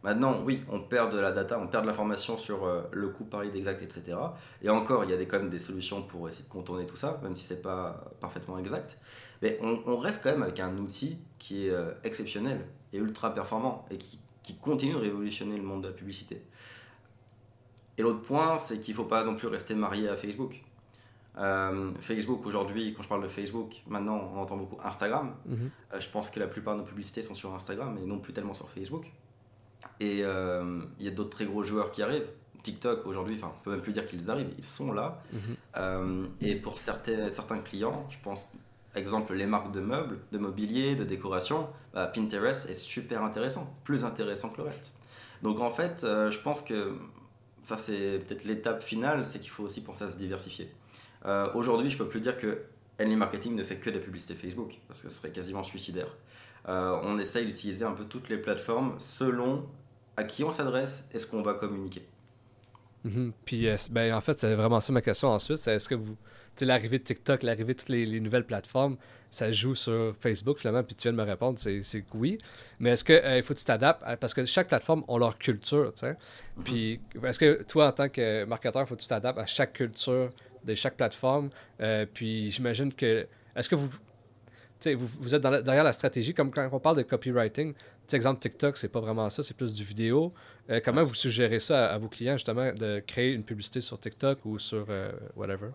[0.03, 3.25] Maintenant, oui, on perd de la data, on perd de l'information sur euh, le coût
[3.25, 4.17] par lead etc.
[4.61, 6.95] Et encore, il y a des, quand même des solutions pour essayer de contourner tout
[6.95, 8.97] ça, même si c'est pas parfaitement exact.
[9.41, 13.85] Mais on, reste quand même avec un outil qui est euh, exceptionnel et ultra performant
[13.89, 16.41] et qui, qui, continue de révolutionner le monde de la publicité.
[17.97, 20.61] Et l'autre point, c'est qu'il ne faut pas non plus rester marié à Facebook.
[21.37, 25.33] Euh, Facebook aujourd'hui, quand je parle de Facebook, maintenant on entend beaucoup Instagram.
[25.45, 25.69] Mhm.
[25.99, 28.53] je pense que la plupart de nos publicités sont sur Instagram et non plus tellement
[28.53, 29.11] sur Facebook.
[29.99, 32.27] Et euh, il y a d'autres très gros joueurs qui arrivent.
[32.61, 35.21] TikTok aujourd'hui, enfin, on peut même plus dire qu'ils arrivent, ils sont là.
[35.31, 35.39] Mhm.
[35.77, 38.51] Euh, et pour certains, certains clients, je pense,
[38.95, 44.05] exemple, les marques de meubles, de mobilier, de décoration, bah, Pinterest est super intéressant, plus
[44.05, 44.91] intéressant que le reste.
[45.41, 46.95] Donc en fait, euh, je pense que
[47.63, 50.69] ça c'est peut-être l'étape finale, c'est qu'il faut aussi penser à se diversifier.
[51.53, 52.63] aujourd'hui, je peux plus dire que
[52.99, 56.07] Henley Marketing ne fait que de la publicité Facebook, parce que ce serait quasiment suicidaire.
[56.67, 59.65] on essaye d'utiliser un peu toutes les plateformes selon
[60.17, 62.03] à qui on s'adresse et ce qu'on va communiquer.
[63.03, 63.31] Mhm.
[63.45, 65.65] Puis, ben, en fait, c'est vraiment ça ma question ensuite.
[65.67, 66.17] Est-ce que vous.
[66.61, 68.97] L'arrivée de TikTok, l'arrivée de toutes les, nouvelles plateformes,
[69.29, 72.37] ça joue sur Facebook finalement, puis tu viens de me répondre, c'est que oui.
[72.79, 75.93] Mais est-ce qu'il il faut que tu t'adaptes Parce que chaque plateforme a leur culture,
[75.93, 76.15] tu sais.
[76.63, 79.73] Puis, est-ce que toi, en tant que marketeur, il faut que tu t'adaptes à chaque
[79.73, 80.31] culture
[80.63, 81.49] de chaque plateforme?
[81.81, 83.27] Euh, Puis, j'imagine que.
[83.55, 83.89] Est-ce que vous.
[84.85, 87.73] Vous, vous, êtes derrière la stratégie, comme quand on parle de copywriting,
[88.15, 90.33] exemple, TikTok, c'est pas vraiment ça, c'est plus du vidéo.
[90.69, 94.39] Euh, comment vous suggérez ça à, vos clients, justement, de créer une publicité sur TikTok
[94.45, 95.69] ou sur euh, whatever?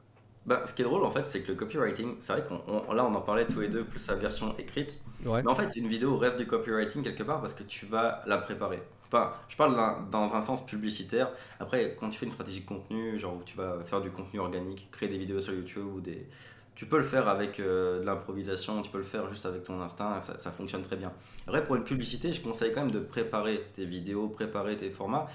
[0.46, 3.04] Ben, ce qui est drôle, en fait, c'est que le copywriting, c'est vrai qu'on là,
[3.06, 4.98] on en parlait tous les deux, plus sa version écrite.
[5.24, 8.38] Mais en fait, une vidéo reste du copywriting quelque part parce que tu vas la
[8.38, 8.82] préparer.
[9.06, 9.76] Enfin, je parle
[10.10, 11.30] dans un sens publicitaire.
[11.60, 14.40] Après, quand tu fais une stratégie de contenu, genre où tu vas faire du contenu
[14.40, 16.26] organique, créer des vidéos sur YouTube ou des,
[16.74, 19.80] tu peux le faire avec euh, de l'improvisation, tu peux le faire juste avec ton
[19.80, 21.12] instinct, ça, ça, fonctionne très bien.
[21.46, 25.28] Après, pour une publicité, je conseille quand même de préparer tes vidéos, préparer tes formats.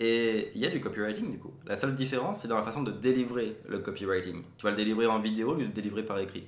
[0.00, 1.52] Et il y a du copywriting du coup.
[1.66, 4.42] La seule différence, c'est dans la façon de délivrer le copywriting.
[4.56, 6.46] Tu vas le délivrer en vidéo, lui le délivrer par écrit.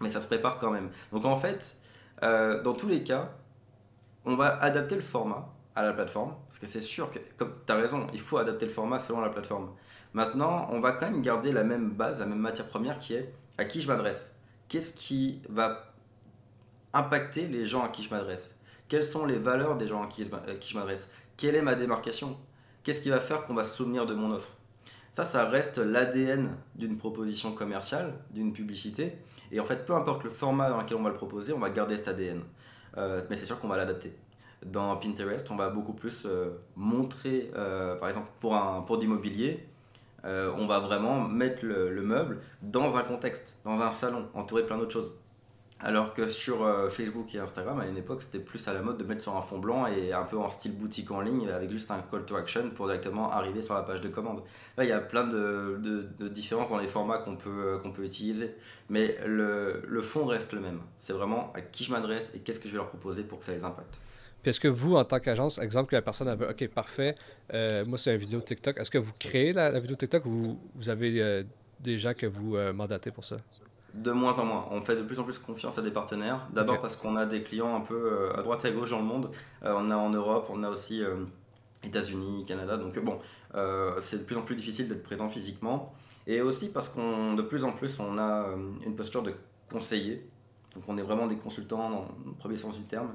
[0.00, 0.90] Mais ça se prépare quand même.
[1.12, 1.76] Donc en fait,
[2.24, 3.32] euh, dans tous les cas,
[4.24, 6.34] on va adapter le format à la plateforme.
[6.48, 9.20] Parce que c'est sûr que, comme tu as raison, il faut adapter le format selon
[9.20, 9.70] la plateforme.
[10.12, 13.32] Maintenant, on va quand même garder la même base, la même matière première qui est
[13.58, 14.36] à qui je m'adresse
[14.68, 15.92] Qu'est-ce qui va
[16.92, 18.58] impacter les gens à qui je m'adresse?
[18.88, 21.12] Quelles sont les valeurs des gens à qui je m'adresse?
[21.36, 22.36] Quelle est ma démarcation?
[22.82, 24.48] Qu'est-ce qui va faire qu'on va se souvenir de mon offre?
[25.12, 29.18] Ça, ça reste l'ADN d'une proposition commerciale, d'une publicité.
[29.50, 31.70] Et en fait, peu importe le format dans lequel on va le proposer, on va
[31.70, 32.42] garder cet ADN.
[32.96, 34.12] Euh, mais c'est sûr qu'on va l'adapter.
[34.64, 39.66] Dans Pinterest, on va beaucoup plus euh, montrer, euh, par exemple, pour, un, pour d'immobilier,
[40.24, 44.66] euh, on va vraiment mettre le, meuble dans un contexte, dans un salon, entouré de
[44.68, 45.18] plein d'autres choses.
[45.82, 48.98] Alors que sur euh, Facebook et Instagram, à une époque, c'était plus à la mode
[48.98, 51.70] de mettre sur un fond blanc et un peu en style boutique en ligne avec
[51.70, 54.42] juste un call to action pour directement arriver sur la page de commande.
[54.76, 55.78] Là, il y a plein de,
[56.28, 58.54] différences dans les formats qu'on peut, qu'on peut utiliser.
[58.88, 60.80] Mais le, le fond reste le même.
[60.98, 63.44] C'est vraiment à qui je m'adresse et qu'est-ce que je vais leur proposer pour que
[63.44, 63.98] ça les impacte.
[64.42, 67.14] Puis est-ce que vous, en tant qu'agence, exemple que la personne avait, OK, parfait,
[67.54, 70.90] euh, moi c'est une vidéo TikTok, est-ce que vous créez la, vidéo TikTok ou vous,
[70.90, 71.44] avez euh,
[71.78, 73.36] des gens que vous euh, mandatez pour ça?
[73.94, 74.66] De moins en moins.
[74.70, 76.46] On fait de plus en plus confiance à des partenaires.
[76.52, 79.04] D'abord parce qu'on a des clients un peu à droite et à gauche dans le
[79.04, 79.30] monde.
[79.62, 81.02] on a en Europe, on a aussi
[81.82, 82.78] États-Unis, Canada.
[82.78, 83.18] Donc bon,
[83.98, 85.92] c'est de plus en plus difficile d'être présent physiquement.
[86.26, 88.46] Et aussi parce qu'on de plus en plus on a
[88.86, 89.34] une posture de
[89.70, 90.26] conseiller.
[90.74, 93.10] Donc on est vraiment des consultants dans le premier sens du terme.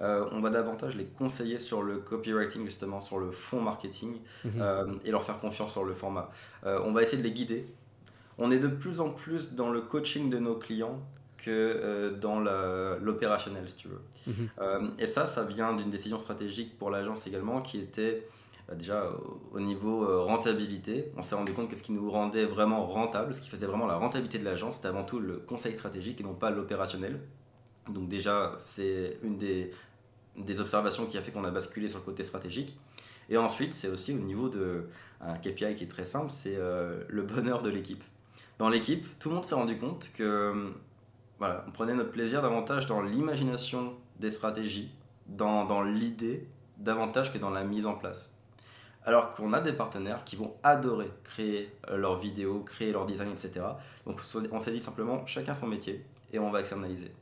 [0.00, 4.52] Euh, on va davantage les conseiller sur le copywriting, justement, sur le fond marketing, mhm.
[4.58, 6.30] euh, et leur faire confiance sur le format.
[6.64, 7.66] Euh, on va essayer de les guider.
[8.40, 11.00] On est de plus en plus dans le coaching de nos clients
[11.36, 14.02] que dans l'opérationnel, si tu veux.
[14.26, 14.90] Mhm.
[14.98, 18.26] et ça, ça vient d'une décision stratégique pour l'agence également, qui était
[18.74, 19.10] déjà
[19.52, 21.10] au niveau rentabilité.
[21.16, 23.86] On s'est rendu compte que ce qui nous rendait vraiment rentable, ce qui faisait vraiment
[23.86, 27.20] la rentabilité de l'agence, c'était avant tout le conseil stratégique et non pas l'opérationnel.
[27.88, 29.70] Donc déjà, c'est une des
[30.36, 32.78] des observations qui a fait qu'on a basculé sur le côté stratégique.
[33.28, 34.86] Et ensuite, c'est aussi au niveau de
[35.20, 38.02] un KPI qui est très simple, c'est euh, le bonheur de l'équipe.
[38.60, 40.74] Dans l'équipe, tout le monde s'est rendu compte que
[41.38, 44.92] voilà, on prenait notre plaisir davantage dans l'imagination des stratégies,
[45.26, 46.46] dans, dans l'idée,
[46.76, 48.36] davantage que dans la mise en place.
[49.06, 53.30] Alors qu'on a des partenaires qui vont adorer créer euh, leurs vidéos, créer leur design,
[53.30, 53.64] etc.
[54.04, 54.20] Donc
[54.52, 57.14] on s'est dit simplement chacun son métier et on va externaliser.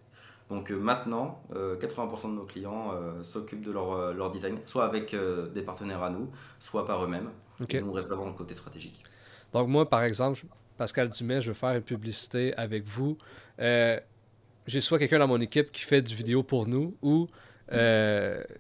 [0.51, 5.14] Donc euh, maintenant, 80% euh, de nos clients s'occupent de leur, leur, design, soit avec
[5.55, 7.31] des partenaires à nous, soit par eux-mêmes.
[7.62, 7.81] Okay.
[7.81, 9.05] Nous, on reste vraiment le côté stratégique.
[9.53, 10.40] Donc moi, par exemple,
[10.79, 13.19] Pascal Dumais, je veux faire une publicité avec vous.
[13.59, 17.29] J'ai soit quelqu'un dans mon équipe qui fait du vidéo pour nous, ou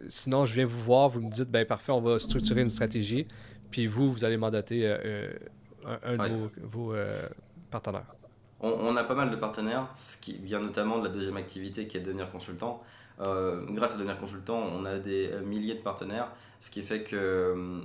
[0.08, 3.26] sinon, je viens vous voir, vous me dites, ben parfait, on va structurer une stratégie,
[3.70, 4.86] puis vous, vous allez mandater
[5.86, 6.94] un, de vos
[7.70, 8.14] partenaires
[8.60, 11.96] on, a pas mal de partenaires, ce qui vient notamment de la deuxième activité qui
[11.96, 12.82] est de devenir consultant.
[13.20, 17.16] Euh, grâce à devenir consultant, on a des milliers de partenaires, ce qui fait que
[17.16, 17.80] euh,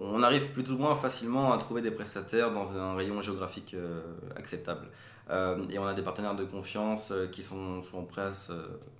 [0.00, 4.02] on arrive plus ou moins facilement à trouver des prestataires dans un rayon géographique euh,
[4.36, 4.88] acceptable.
[5.28, 8.30] Euh, et on a des partenaires de confiance euh, qui sont, sont prêts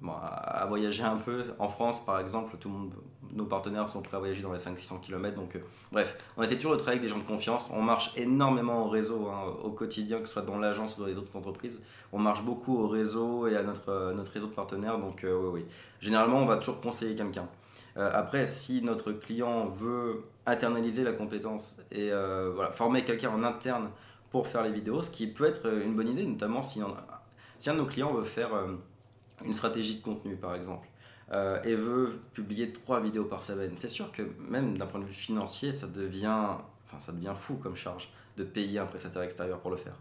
[0.09, 1.45] à, voyager un peu.
[1.59, 2.95] En France, par exemple, tout le monde,
[3.33, 5.37] nos partenaires sont prêts à voyager dans les 500-600 km.
[5.37, 5.59] Donc,
[5.93, 7.71] bref, on essaie toujours de travailler avec des gens de confiance.
[7.73, 11.07] On marche énormément au réseau, hein, au quotidien, que ce soit dans l'agence ou dans
[11.07, 11.81] les autres entreprises.
[12.13, 14.99] On marche beaucoup au réseau et à notre, notre réseau de partenaires.
[14.99, 15.65] Donc, oui, oui.
[16.01, 17.47] Généralement, on va toujours conseiller quelqu'un.
[17.97, 23.91] Après, si notre client veut internaliser la compétence et voilà, former quelqu'un en interne
[24.31, 26.81] pour faire les vidéos, ce qui peut être une bonne idée, notamment si,
[27.59, 28.75] si un de nos clients veut faire euh,
[29.45, 30.89] une stratégie de contenu, par exemple,
[31.33, 33.73] euh, et veut publier trois vidéos par semaine.
[33.77, 36.57] C'est sûr que même d'un point de vue financier, ça devient
[36.87, 39.95] enfin, ça devient fou comme charge de payer un prestataire extérieur pour le faire.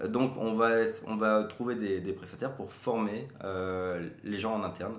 [0.00, 0.70] Euh, donc on va,
[1.06, 4.96] on va trouver des, prestataires pour former euh, les gens en interne,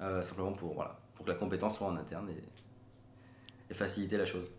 [0.00, 2.42] euh, simplement pour, voilà, pour que la compétence soit en interne et,
[3.70, 4.54] et faciliter la chose.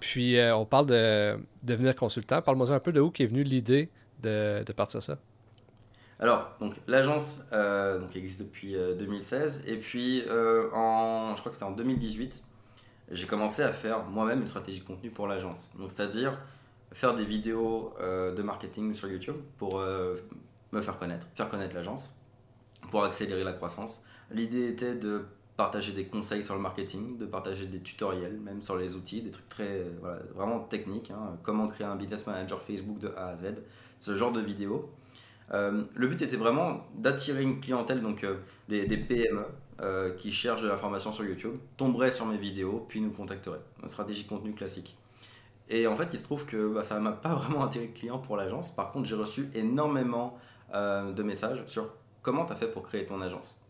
[0.00, 2.40] Puis on parle de devenir consultant.
[2.42, 3.90] Parle-moi un peu de où est venue l'idée
[4.22, 5.18] de, de partir ça.
[6.18, 10.24] Alors, donc l'agence donc existe depuis 2016 et puis
[10.72, 12.42] en, je crois que c'était en 2018,
[13.10, 15.72] j'ai commencé à faire moi-même une stratégie de contenu pour l'agence.
[15.78, 16.38] Donc c'est-à-dire
[16.92, 20.16] faire des vidéos euh, de marketing sur YouTube pour euh,
[20.72, 22.16] me faire connaître, faire connaître l'agence,
[22.90, 24.04] pour accélérer la croissance.
[24.30, 25.24] L'idée était de
[25.56, 29.30] partager des conseils sur le marketing, de partager des tutoriels, même sur les outils, des
[29.30, 31.38] trucs très voilà, vraiment techniques, hein.
[31.42, 33.54] comment créer un business manager Facebook de A à Z,
[33.98, 34.90] ce genre de vidéos.
[35.52, 38.26] Euh, le but était vraiment d'attirer une clientèle, donc
[38.68, 39.44] des, des, PME
[40.16, 43.60] qui cherchent de l'information sur YouTube, tomberaient sur mes vidéos, puis nous contacteraient.
[43.82, 44.96] Une stratégie contenu classique.
[45.68, 48.18] Et en fait, il se trouve que bah, ça m'a pas vraiment attiré de client
[48.18, 48.70] pour l'agence.
[48.70, 50.38] Par contre, j'ai reçu énormément
[50.74, 51.90] euh, de messages sur
[52.22, 53.60] comment tu as fait pour créer ton agence.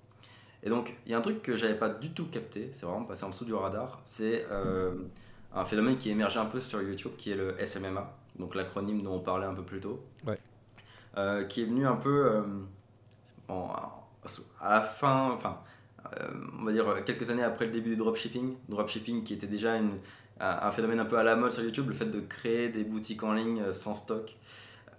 [0.67, 3.05] Et donc, il y a un truc que j'avais pas du tout capté, c'est vraiment
[3.05, 4.95] passé en dessous du radar, c'est euh,
[5.55, 9.15] un phénomène qui émergeait un peu sur YouTube, qui est le SMMA, donc l'acronyme dont
[9.15, 10.39] on parlait un peu plus tôt, ouais.
[11.17, 12.43] euh, qui est venu un peu
[13.49, 15.61] à la fin, enfin,
[16.61, 19.99] on va dire quelques années après le début du dropshipping, dropshipping qui était déjà une,
[20.41, 23.23] un phénomène un peu à la mode sur YouTube, le fait de créer des boutiques
[23.23, 24.37] en ligne euh, sans stock.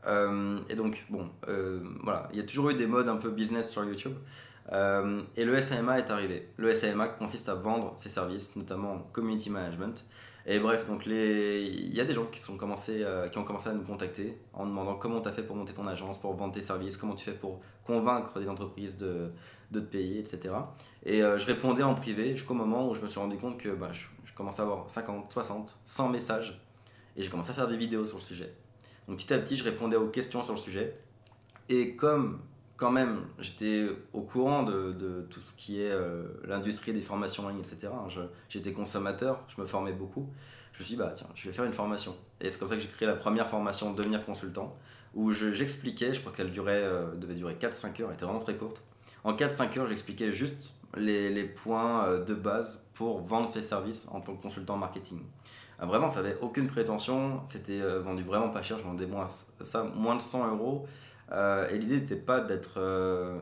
[0.06, 3.30] Euh, et donc, bon, euh, voilà, il y a toujours eu des modes un peu
[3.30, 4.16] business sur YouTube.
[4.72, 6.50] Et le SAMA est arrivé.
[6.58, 10.06] Le SAMA consiste à vendre ses services, notamment en community management.
[10.46, 12.26] Et bref, donc il y a des gens
[12.58, 15.74] commencé, qui ont commencé à nous contacter en demandant comment tu as fait pour monter
[15.74, 19.32] ton agence, pour vendre tes services, comment tu fais pour convaincre des entreprises de,
[19.72, 20.54] de payer, etc.
[21.06, 23.90] Et je répondais en privé jusqu'au moment où je me suis rendu compte que bah,
[23.92, 24.06] je,
[24.38, 26.62] commencé à avoir 50, 60, 100 messages
[27.16, 28.54] et j'ai commencé à faire des vidéos sur le sujet.
[29.08, 30.96] Donc petit à petit, je répondais aux questions sur le sujet.
[31.70, 32.40] Et comme
[32.78, 37.50] quand même j'étais au courant de, tout ce qui est euh, l'industrie des formations en
[37.50, 38.08] ligne, etc., hein,
[38.50, 40.30] j'étais consommateur, je me formais beaucoup,
[40.78, 42.16] je me suis dit, bah tiens, je vais faire une formation.
[42.40, 44.78] Et c'est comme ça que j'ai créé la première formation Devenir consultant,
[45.16, 48.56] où j'expliquais, je, crois qu'elle durait, euh, devait durer 4-5 heures, elle était vraiment très
[48.56, 48.84] courte.
[49.24, 54.22] En 4-5 heures, j'expliquais juste les, points euh, de base pour vendre ses services en
[54.22, 55.20] tant que consultant marketing.
[55.82, 60.22] Euh, vraiment, ça n'avait aucune prétention, c'était vendu vraiment pas cher, je vendais moins de
[60.22, 60.86] 100 euros.
[61.32, 62.80] Et l'idée n'était pas d'être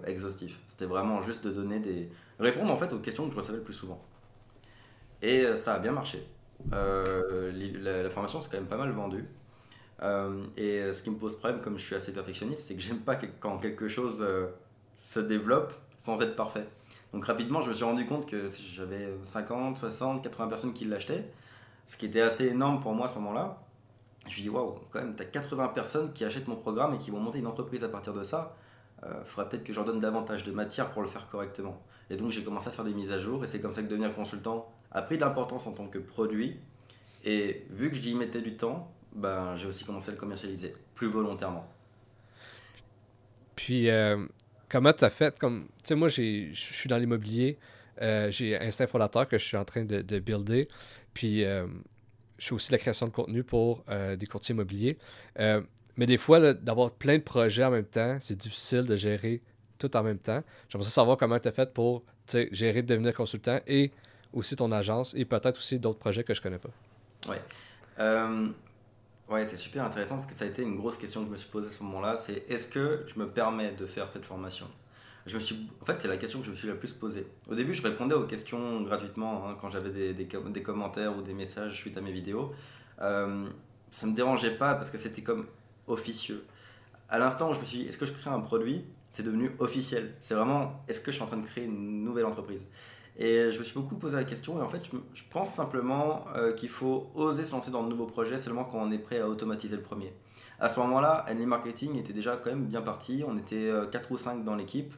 [0.05, 2.09] exhaustif, c'était vraiment juste de donner des.
[2.39, 4.01] répondre en fait aux questions que je recevais le plus souvent.
[5.21, 6.27] Et ça a bien marché.
[6.71, 9.25] La, formation s'est quand même pas mal vendue.
[10.57, 13.17] et ce qui me pose problème, comme je suis assez perfectionniste, c'est que j'aime pas
[13.39, 14.25] quand quelque chose
[14.95, 16.67] se développe sans être parfait.
[17.13, 21.31] Donc rapidement, je me suis rendu compte que j'avais 50, 60, 80 personnes qui l'achetaient,
[21.85, 23.64] ce qui était assez énorme pour moi à ce moment-là.
[24.29, 27.11] Je dit, waouh, quand même, tu as 80 personnes qui achètent mon programme et qui
[27.11, 28.55] vont monter une entreprise à partir de ça.
[29.01, 31.81] Il euh, faudrait peut-être que je leur donne davantage de matière pour le faire correctement.
[32.09, 33.87] Et donc j'ai commencé à faire des mises à jour et c'est comme ça que
[33.87, 36.59] devenir consultant a pris de l'importance en tant que produit.
[37.23, 41.07] Et vu que j'y mettais du temps, ben, j'ai aussi commencé à le commercialiser plus
[41.07, 41.67] volontairement.
[43.55, 44.25] Puis, euh,
[44.69, 45.37] comment tu as fait?
[45.39, 47.57] Comme tu sais moi je suis dans l'immobilier
[48.01, 50.67] euh, j'ai Instinct Fondateur que je suis en train de, de builder
[51.13, 51.65] puis euh,
[52.37, 54.97] je fais aussi la création de contenu pour euh, des courtiers immobiliers.
[55.97, 59.41] Mais des fois d'avoir plein de projets en même temps c'est difficile de gérer
[59.77, 60.43] tout en même temps.
[60.67, 62.03] J'aimerais savoir comment tu as fait pour
[62.51, 63.91] gérer devenir consultant et
[64.33, 66.71] aussi ton agence et peut-être aussi d'autres projets que je connais pas.
[67.29, 67.41] Ouais.
[69.27, 71.37] Ouais, c'est super intéressant parce que ça a été une grosse question que je me
[71.37, 72.15] suis posée à ce moment-là.
[72.15, 74.67] C'est est-ce que je me permets de faire cette formation?
[75.25, 77.25] Je me suis, En fait, c'est la question que je me suis la plus posée.
[77.49, 81.33] Au début, je répondais aux questions gratuitement hein, quand j'avais des, des, commentaires ou des
[81.33, 82.53] messages suite à mes vidéos.
[83.01, 83.47] Euh,
[83.89, 85.47] ça ne me dérangeait pas parce que c'était comme
[85.87, 86.43] officieux.
[87.09, 88.85] À l'instant où je me suis dit, est-ce que je crée un produit?
[89.09, 90.13] C'est devenu officiel.
[90.19, 92.69] C'est vraiment, est-ce que je suis en train de créer une nouvelle entreprise?
[93.17, 94.81] Et je me suis beaucoup posé la question, et en fait,
[95.13, 98.77] je, pense simplement euh, qu'il faut oser se lancer dans de nouveaux projets seulement quand
[98.77, 100.11] on est prêt à automatiser le premier.
[100.59, 104.13] À ce moment-là, Henley Marketing était déjà quand même bien parti, on était 4 euh,
[104.13, 104.93] ou 5 dans l'équipe.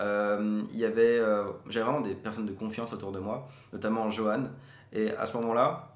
[0.00, 1.20] Euh, il y avait,
[1.68, 4.44] j'avais vraiment des personnes de confiance autour de moi, notamment Johan.
[4.92, 5.94] Et à ce moment-là,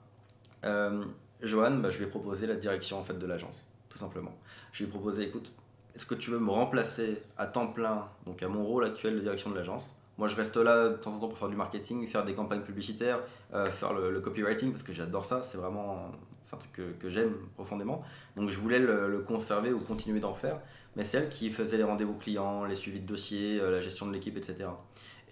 [1.43, 4.33] Johan, bah, je lui ai proposé la direction en fait, de l'agence, tout simplement.
[4.73, 5.53] Je lui ai proposé, écoute,
[5.95, 9.21] est-ce que tu veux me remplacer à temps plein, donc à mon rôle actuel de
[9.21, 9.99] direction de l'agence?
[10.19, 12.63] Moi, je reste là de temps en temps pour faire du marketing, faire des campagnes
[12.63, 13.21] publicitaires,
[13.53, 15.43] euh, faire le, copywriting parce que j'adore ça.
[15.43, 16.13] C'est vraiment
[16.53, 18.03] un truc que, j'aime profondément.
[18.37, 20.61] Donc, je voulais le, conserver ou continuer d'en faire.
[20.97, 24.07] Mais c'est elle qui faisait les rendez-vous clients, les suivis de dossiers, euh, la gestion
[24.07, 24.67] de l'équipe, etc.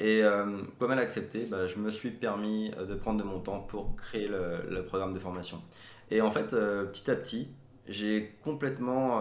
[0.01, 3.39] Et euh, comme elle a accepté, bah, je me suis permis de prendre de mon
[3.39, 5.63] temps pour créer le, programme de formation.
[6.11, 7.49] Et en fait, petit à petit,
[7.87, 9.21] j'ai complètement,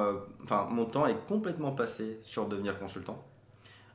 [0.70, 3.24] mon temps est complètement passé sur devenir consultant.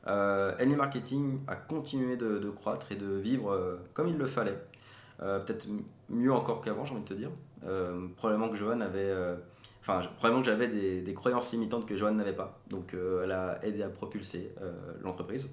[0.07, 4.59] Euh, Marketing a continué de, croître et de vivre comme il le fallait.
[5.19, 5.67] Peut-être
[6.09, 7.31] mieux encore qu'avant, j'ai envie de te dire.
[8.17, 9.13] Probablement que Johan avait
[9.89, 12.59] Enfin, probablement que j'avais des, croyances limitantes que Joanne n'avait pas.
[12.69, 15.49] Donc, euh, elle a aidé à propulser euh, l'entreprise.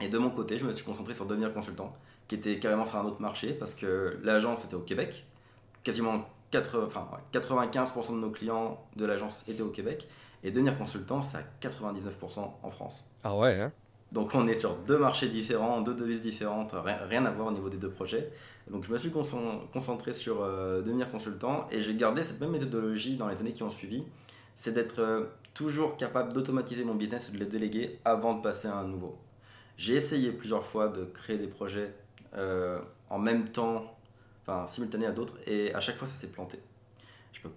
[0.00, 1.94] Et de mon côté, je me suis concentré sur devenir consultant,
[2.28, 5.26] qui était carrément sur un autre marché, parce que l'agence était au Québec.
[5.82, 10.08] Quasiment 95% de nos clients de l'agence étaient au Québec.
[10.42, 13.10] Et devenir consultant, c'est à 99% en France.
[13.22, 13.72] Ah ouais, hein
[14.12, 16.74] donc on est sur deux marchés différents, deux devises différentes,
[17.08, 18.30] rien à voir au niveau des deux projets.
[18.70, 23.16] Donc je me suis concentré sur euh, devenir consultant et j'ai gardé cette même méthodologie
[23.16, 24.04] dans les années qui ont suivi.
[24.54, 28.68] C'est d'être euh, toujours capable d'automatiser mon business et de le déléguer avant de passer
[28.68, 29.18] à un nouveau.
[29.76, 31.94] J'ai essayé plusieurs fois de créer des projets
[32.34, 32.80] euh,
[33.10, 33.94] en même temps,
[34.42, 36.58] enfin simultanés à d'autres, et à chaque fois ça s'est planté.
[37.32, 37.50] Je peux,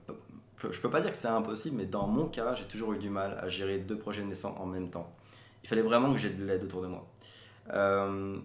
[0.69, 3.09] je peux pas dire que c'est impossible, mais dans mon cas, j'ai toujours eu du
[3.09, 5.11] mal à gérer deux projets naissants en même temps.
[5.63, 7.07] Il fallait vraiment que j'ai de l'aide autour de moi.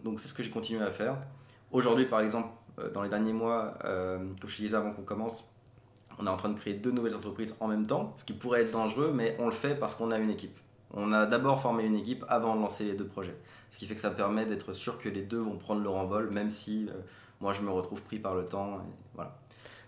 [0.05, 1.17] donc c'est ce que j'ai continué à faire.
[1.73, 2.49] Aujourd'hui, par exemple,
[2.79, 5.53] euh, dans les derniers mois, euh, comme je te disais avant qu'on commence,
[6.19, 8.63] on est en train de créer deux nouvelles entreprises en même temps, ce qui pourrait
[8.63, 10.57] être dangereux, mais on le fait parce qu'on a une équipe.
[10.93, 13.37] On a d'abord formé une équipe avant de lancer les deux projets.
[13.71, 16.31] Ce qui fait que ça permet d'être sûr que les deux vont prendre leur envol,
[16.33, 16.93] même si euh,
[17.41, 18.81] moi je me retrouve pris par le temps.
[19.15, 19.37] voilà.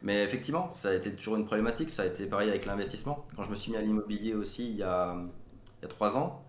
[0.03, 1.91] Mais effectivement, ça a été toujours une problématique.
[1.91, 3.27] Ça a été pareil avec l'investissement.
[3.35, 5.17] Quand je me suis mis à l'immobilier aussi il y a,
[5.81, 6.45] il y a trois ans,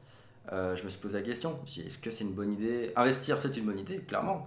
[0.52, 2.92] je me suis posé la question est-ce que c'est une bonne idée?
[2.96, 4.46] Investir, c'est une bonne idée, clairement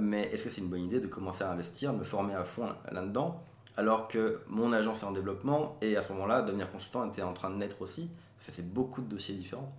[0.00, 2.68] mais est-ce que c'est une bonne idée de commencer à investir, me former à fond
[2.90, 3.42] là-dedans,
[3.76, 7.32] alors que mon agence est en développement et à ce moment-là, devenir consultant était en
[7.32, 8.10] train de naître aussi.
[8.46, 9.72] c'est beaucoup de dossiers différents.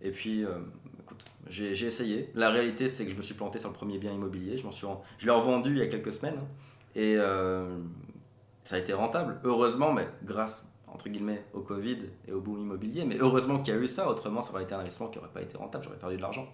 [0.00, 0.58] Et puis, euh,
[1.00, 2.30] écoute, j'ai essayé.
[2.34, 4.56] La réalité, c'est que je me suis planté sur le premier bien immobilier.
[4.58, 6.40] Je l'ai revendu il y a quelques semaines
[6.94, 7.78] et euh,
[8.64, 9.40] ça a été rentable.
[9.44, 13.04] Heureusement, mais grâce entre guillemets au Covid et au boom immobilier.
[13.04, 15.32] Mais heureusement qu'il y a eu ça, autrement ça aurait été un investissement qui n'aurait
[15.32, 16.48] pas été rentable, j'aurais perdu de l'argent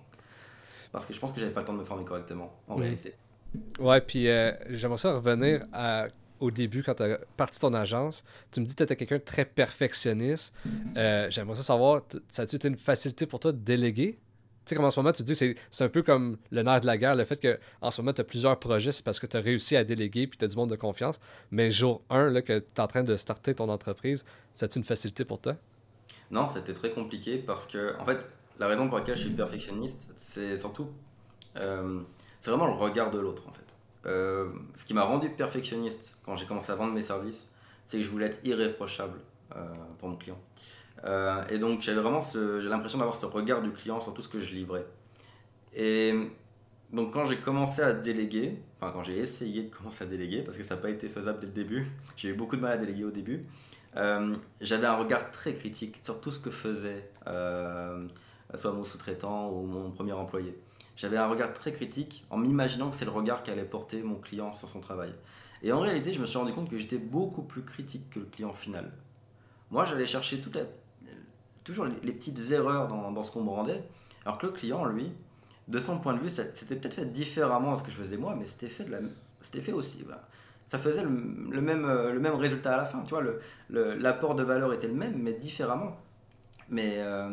[0.95, 3.15] parce que je pense que j'avais pas le temps de me former correctement, en réalité.
[3.81, 5.61] Ouais, puis euh, j'aimerais ça revenir
[6.39, 8.25] au début, quand tu as parti ton agence.
[8.53, 10.55] Tu me dis que tu étais quelqu'un de très perfectionniste.
[10.97, 14.21] Euh, j'aimerais ça savoir, ça a-tu été une facilité pour toi de déléguer?
[14.65, 16.81] Tu sais, comme en ce moment, tu te dis, c'est un peu comme le nerf
[16.81, 19.27] de la guerre, le fait qu'en ce moment, tu as plusieurs projets, c'est parce que
[19.27, 21.21] tu as réussi à déléguer puis tu as du monde de confiance.
[21.51, 24.25] Mais jour 1, là, que tu es en train de starter ton entreprise,
[24.61, 25.57] a-tu une facilité pour toi?
[26.31, 28.27] Non, c'était très compliqué parce que, en fait,
[28.59, 30.89] la raison pour laquelle je suis perfectionniste, c'est surtout.
[31.57, 32.01] Euh,
[32.41, 33.61] c'est vraiment le regard de l'autre, en fait.
[34.07, 37.55] Euh, ce qui m'a rendu perfectionniste quand j'ai commencé à vendre mes services,
[37.87, 39.19] c'est que je voulais être irréprochable
[39.57, 39.67] euh,
[39.99, 40.39] pour mon client.
[41.51, 44.55] Et donc, j'avais vraiment l'impression d'avoir ce regard du client sur tout ce que je
[44.55, 44.87] livrais.
[45.75, 46.15] Et
[46.93, 50.57] donc, quand j'ai commencé à déléguer, enfin, quand j'ai essayé de commencer à déléguer, parce
[50.57, 51.87] que ça n'a pas été faisable dès le début,
[52.17, 53.45] j'ai eu beaucoup de mal à déléguer au début,
[54.61, 57.11] j'avais un regard très critique sur tout ce que faisait
[58.55, 60.57] soit mon sous-traitant ou mon premier employé.
[60.97, 64.55] J'avais un regard très critique en m'imaginant que c'est le regard qu'allait porter mon client
[64.55, 65.13] sur son travail.
[65.63, 68.27] Et en réalité, je me suis rendu compte que j'étais beaucoup plus critique que le
[68.27, 68.93] client final.
[69.71, 70.57] Moi, j'allais chercher toute
[71.65, 73.83] toujours les, petites erreurs dans, dans ce qu'on me rendait,
[74.25, 75.13] alors que le client, lui,
[75.69, 78.37] de son point de vue, c'était peut-être fait différemment à ce que je faisais moi,
[78.39, 78.99] mais c'était fait, de la,
[79.41, 80.05] c'était fait aussi.
[80.67, 83.03] Ça faisait le, même, le même résultat à la fin.
[83.03, 83.23] Tu vois,
[83.71, 85.97] l'apport de valeur était le même, mais différemment.
[86.71, 87.29] Mais euh,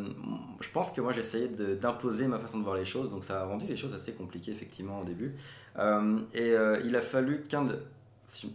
[0.59, 3.45] je pense que moi j'essayais d'imposer ma façon de voir les choses, donc ça a
[3.45, 5.35] rendu les choses assez compliquées effectivement au début.
[5.79, 7.79] Euh, et euh, il a fallu qu'un de...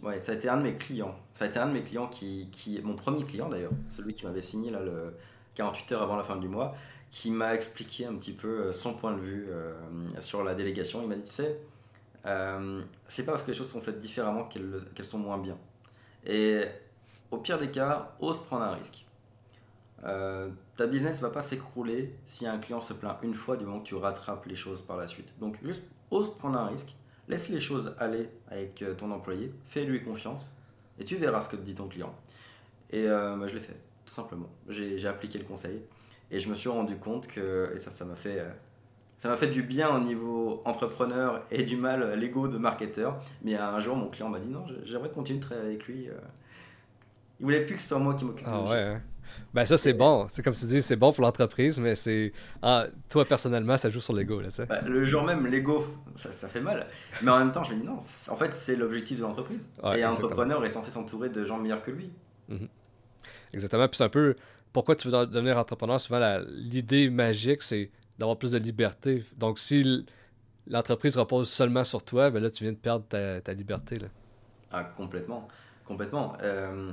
[0.03, 1.15] Ouais, ça a été un de mes clients.
[1.33, 4.25] Ça a été un de mes clients qui, qui mon premier client d'ailleurs, celui qui
[4.25, 5.13] m'avait signé là le
[5.57, 6.75] 48 heures avant la fin du mois,
[7.11, 9.47] qui m'a expliqué un petit peu son point de vue
[10.19, 11.01] sur la délégation.
[11.01, 11.59] Il m'a dit, tu sais,
[13.07, 15.57] c'est pas parce que les choses sont faites différemment qu'elles sont moins bien.
[16.25, 16.63] Et
[17.31, 19.05] au pire des cas, ose prendre un risque.
[20.03, 23.65] Euh, ta business ne va pas s'écrouler si un client se plaint une fois du
[23.65, 25.33] moment que tu rattrapes les choses par la suite.
[25.39, 26.95] Donc juste ose prendre un risque,
[27.27, 30.55] laisse les choses aller avec euh, ton employé, fais-lui confiance
[30.99, 32.13] et tu verras ce que te dit ton client.
[32.91, 33.75] Et euh, bah, je l'ai fait,
[34.07, 34.49] tout simplement.
[34.67, 35.81] J'ai appliqué le conseil
[36.31, 38.43] et je me suis rendu compte que, et ça, ça m'a fait...
[39.19, 43.21] ça fait du bien au niveau entrepreneur et du mal l'ego de marketeur.
[43.43, 46.09] Mais un jour, mon client m'a dit non, j'aimerais continuer de travailler avec lui.
[47.39, 48.47] Il voulait plus que ce soit moi qui m'occupe.
[48.49, 48.97] Ah ouais.
[49.53, 50.27] Ben ça, c'est bon.
[50.29, 52.31] C'est comme tu dis, c'est bon pour l'entreprise, mais c'est...
[52.61, 55.85] Ah, toi, personnellement, ça joue sur l'ego, là, ben, le jour même, l'ego,
[56.15, 56.87] ça, ça, fait mal.
[57.23, 59.69] Mais en même temps, je me dis non, en fait, c'est l'objectif de l'entreprise.
[59.95, 62.09] et un entrepreneur est censé s'entourer de gens meilleurs que lui.
[62.49, 62.67] Mhm.
[63.53, 63.87] Exactement.
[63.87, 64.35] Puis c'est un peu...
[64.73, 65.99] Pourquoi tu veux devenir entrepreneur?
[65.99, 67.89] Souvent, l'idée magique, c'est
[68.19, 69.23] d'avoir plus de liberté.
[69.37, 70.05] Donc, si
[70.67, 74.07] l'entreprise repose seulement sur toi, ben là, tu viens de perdre ta, ta liberté, là.
[74.71, 75.47] Ah, complètement
[75.85, 76.33] Complètement.
[76.41, 76.91] Euh,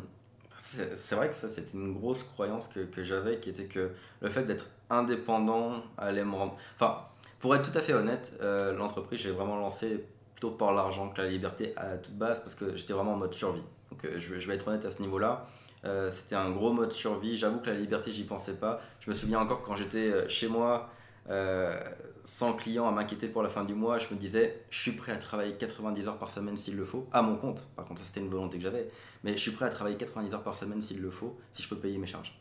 [0.57, 3.91] c'est vrai que ça, c'était une grosse croyance que, que j'avais, qui était que
[4.21, 6.57] le fait d'être indépendant allait me rendre.
[6.77, 7.03] Enfin,
[7.41, 11.21] pour être tout à fait honnête, euh, l'entreprise, j'ai vraiment lancé plutôt par l'argent que
[11.21, 13.63] la liberté à toute base, parce que j'étais vraiment en mode survie.
[13.91, 15.47] Donc, euh, je, je, vais être honnête à ce niveau-là.
[15.85, 17.37] Euh, c'était un gros mode survie.
[17.37, 18.80] J'avoue que la liberté, j'y pensais pas.
[19.01, 20.91] Je me souviens encore quand j'étais chez moi,
[22.24, 25.12] sans client, à m'inquiéter pour la fin du mois, je me disais, je suis prêt
[25.12, 27.66] à travailler 90 heures par semaine s'il le faut, à mon compte.
[27.76, 28.89] Par contre, ça c'était une volonté que j'avais.
[29.22, 31.68] Mais je suis prêt à travailler 90 heures par semaine s'il le faut, si je
[31.68, 32.39] peux payer mes charges.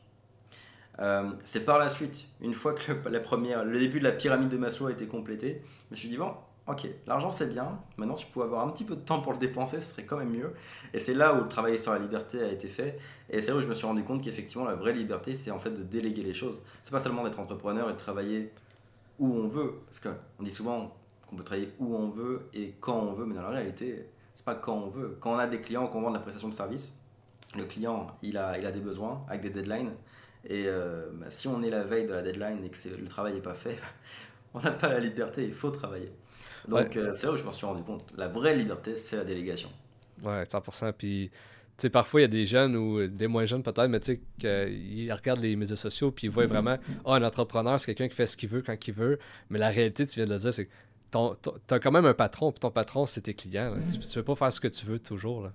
[0.99, 4.11] Euh, c'est par la suite, une fois que le, la première, le début de la
[4.11, 6.33] pyramide de Maslow a été complété, je me suis dit, bon,
[6.67, 9.33] ok, l'argent c'est bien, maintenant si je pouvais avoir un petit peu de temps pour
[9.33, 10.53] le dépenser, ce serait quand même mieux.
[10.93, 12.97] Et c'est là où le travail sur la liberté a été fait.
[13.29, 15.59] Et c'est là où je me suis rendu compte qu'effectivement, la vraie liberté, c'est en
[15.59, 16.61] fait de déléguer les choses.
[16.81, 18.51] C'est pas seulement d'être entrepreneur et de travailler
[19.19, 20.95] où on veut, parce qu'on dit souvent
[21.27, 24.45] qu'on peut travailler où on veut et quand on veut, mais dans la réalité, c'est
[24.45, 25.17] pas quand on veut.
[25.19, 26.97] Quand on a des clients, qu'on vend de la prestation de service,
[27.55, 29.91] le client, il a, il a des besoins avec des deadlines.
[30.45, 33.33] Et euh, bah, si on est la veille de la deadline et que le travail
[33.33, 33.77] n'est pas fait,
[34.53, 36.11] on n'a pas la liberté, il faut travailler.
[36.67, 38.03] Donc euh, c'est là où je m'en suis rendu compte.
[38.17, 39.69] La vraie liberté, c'est la délégation.
[40.23, 40.93] Ouais, 100%.
[40.93, 41.37] Puis, tu
[41.77, 44.21] sais, parfois, il y a des jeunes ou des moins jeunes peut-être, mais tu sais,
[44.39, 48.15] qu'ils regardent les médias sociaux puis ils voient vraiment, oh, un entrepreneur, c'est quelqu'un qui
[48.15, 49.19] fait ce qu'il veut quand il veut.
[49.49, 50.71] Mais la réalité, tu viens de le dire, c'est que
[51.11, 53.75] tu as quand même un patron, puis ton patron, c'est tes clients.
[53.89, 55.43] Tu, ne peux pas faire ce que tu veux toujours.
[55.43, 55.51] Là.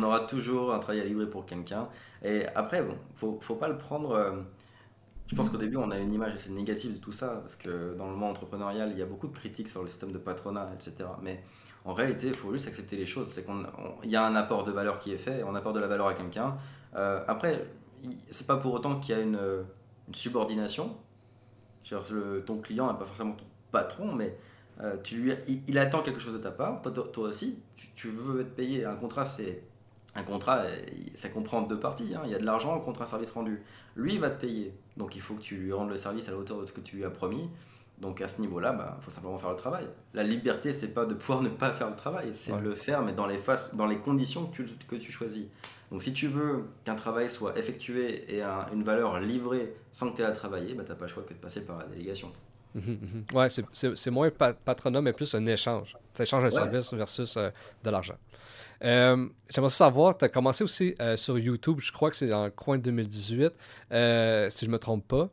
[0.00, 1.88] On aura toujours un travail à livrer pour quelqu'un.
[2.22, 4.44] Et après, bon, faut, faut pas le prendre.
[5.26, 7.94] Je pense qu'au début, on a une image assez négative de tout ça, parce que
[7.96, 10.70] dans le monde entrepreneurial, il y a beaucoup de critiques sur le système de patronat,
[10.74, 11.08] etc.
[11.22, 11.42] Mais
[11.84, 13.28] en réalité, il faut juste accepter les choses.
[13.28, 15.88] C'est qu'il y a un apport de valeur qui est fait, on apporte de la
[15.88, 16.56] valeur à quelqu'un.
[16.94, 17.66] Euh, après,
[18.30, 19.38] c'est pas pour autant qu'il y a une,
[20.12, 20.96] subordination.
[22.46, 24.36] Ton client n'est pas forcément ton patron, mais
[24.80, 24.96] euh,
[25.66, 26.82] il, attend quelque chose de ta part.
[26.82, 27.58] Toi, aussi,
[27.96, 28.84] tu veux être payé.
[28.84, 29.64] Un contrat, c'est
[30.16, 30.64] un contrat,
[31.14, 32.14] ça comprend deux parties.
[32.14, 32.22] Hein.
[32.24, 33.62] Il y a de l'argent, le contrat service rendu.
[33.94, 34.74] Lui, il va te payer.
[34.96, 36.80] Donc il faut que tu lui rendes le service à la hauteur de ce que
[36.80, 37.50] tu lui as promis.
[37.98, 39.86] Donc à ce niveau-là, il bah, faut simplement faire le travail.
[40.12, 43.02] La liberté, c'est pas de pouvoir ne pas faire le travail, c'est de le faire,
[43.02, 45.44] mais dans les, faces, dans les conditions que tu, que tu choisis.
[45.90, 50.22] Donc si tu veux qu'un travail soit effectué et une valeur livrée sans que tu
[50.22, 52.32] aies à travailler, bah, tu n'as pas le choix que de passer par la délégation.
[53.32, 55.96] Ouais, c'est moins patronat, mais plus un échange.
[56.14, 57.50] Tu échanges un service versus euh,
[57.82, 58.16] de l'argent.
[58.84, 62.50] Euh, J'aimerais savoir, tu as commencé aussi euh, sur YouTube, je crois que c'est en
[62.50, 63.52] coin 2018,
[63.92, 65.30] euh, si je me trompe pas.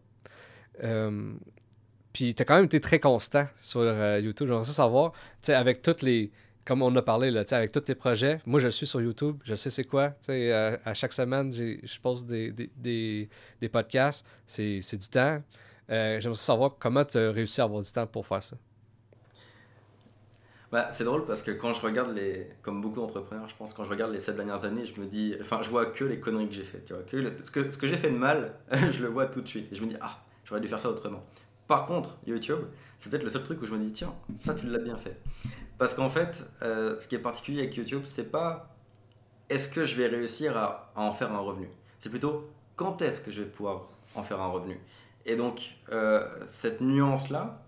[2.13, 3.83] Puis tu as quand même été très constant sur
[4.19, 4.47] YouTube.
[4.47, 6.31] J'aimerais savoir, tu sais, avec toutes les.
[6.65, 9.69] Comme on a parlé, avec tous tes projets, moi je suis sur YouTube, je sais
[9.69, 10.13] c'est quoi.
[10.29, 13.29] À, à chaque semaine, je pose des, des, des,
[13.59, 15.41] des podcasts, c'est du temps.
[15.89, 18.55] J'aimerais savoir comment tu as réussi à avoir du temps pour faire ça.
[20.73, 23.83] Bah, c'est drôle parce que quand je regarde les, comme beaucoup d'entrepreneurs, je pense, quand
[23.83, 26.47] je regarde les 7 dernières années, je me dis, enfin, je vois que les conneries
[26.47, 28.55] que j'ai fait, tu vois, que ce que, ce que j'ai fait de mal,
[28.91, 29.71] je le vois tout de suite.
[29.71, 31.23] Et je me dis, ah, j'aurais dû faire ça autrement.
[31.67, 32.57] Par contre, YouTube,
[32.97, 35.21] c'est peut-être le seul truc où je me dis, tiens, ça, tu l'as bien fait.
[35.77, 38.75] Parce qu'en fait, euh, ce qui est particulier avec YouTube, c'est pas
[39.49, 41.69] est-ce que je vais réussir à, à en faire un revenu.
[41.99, 44.79] C'est plutôt quand est-ce que je vais pouvoir en faire un revenu.
[45.27, 47.63] Et donc, euh, cette nuance-là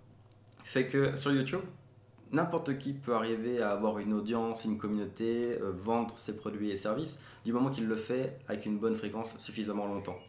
[0.64, 1.62] fait que sur YouTube,
[2.36, 6.76] n'importe qui peut arriver à avoir une audience, une communauté, euh, vendre ses produits et
[6.76, 10.20] services, du moment qu'il le fait avec une bonne fréquence suffisamment longtemps.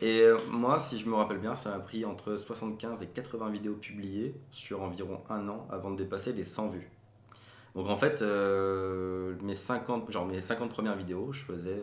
[0.00, 3.50] Et euh, moi, si je me rappelle bien, ça m'a pris entre 75 et 80
[3.50, 6.88] vidéos publiées sur environ un an avant de dépasser les 100 vues.
[7.74, 11.82] Donc en fait, euh, mes, 50, genre mes 50 premières vidéos, je faisais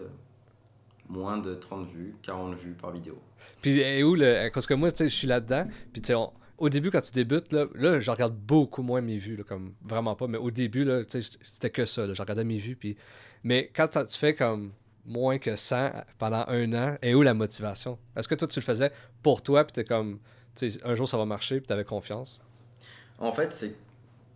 [1.10, 3.18] moins de 30 vues, 40 vues par vidéo.
[3.62, 4.50] Puis et où le...
[4.54, 6.16] Parce que moi, je suis là-dedans, puis tu sais,
[6.58, 10.16] au début, quand tu débutes, là, là, je regarde beaucoup moins mes vues, comme vraiment
[10.16, 10.28] pas.
[10.28, 12.12] Mais au début, c'était que ça.
[12.14, 12.76] je regardais mes vues.
[12.76, 12.96] Puis...
[13.44, 14.72] Mais quand tu fais comme
[15.06, 17.98] moins que 100 pendant un an, et où la motivation?
[18.16, 18.92] Est-ce que toi, tu le faisais
[19.22, 20.20] pour toi, puis t'es comme,
[20.84, 22.42] un jour ça va marcher, puis t'avais confiance?
[23.20, 23.76] En fait, c'est,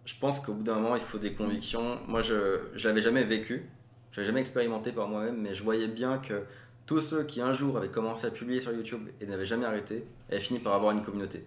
[0.06, 2.00] je pense qu'au bout d'un moment, il faut des convictions.
[2.08, 3.66] Moi, je ne l'avais jamais vécu,
[4.12, 6.44] je l'avais jamais expérimenté par moi-même, mais je voyais bien que
[6.86, 10.06] tous ceux qui un jour avaient commencé à publier sur YouTube et n'avaient jamais arrêté,
[10.30, 11.44] avaient fini par avoir une communauté.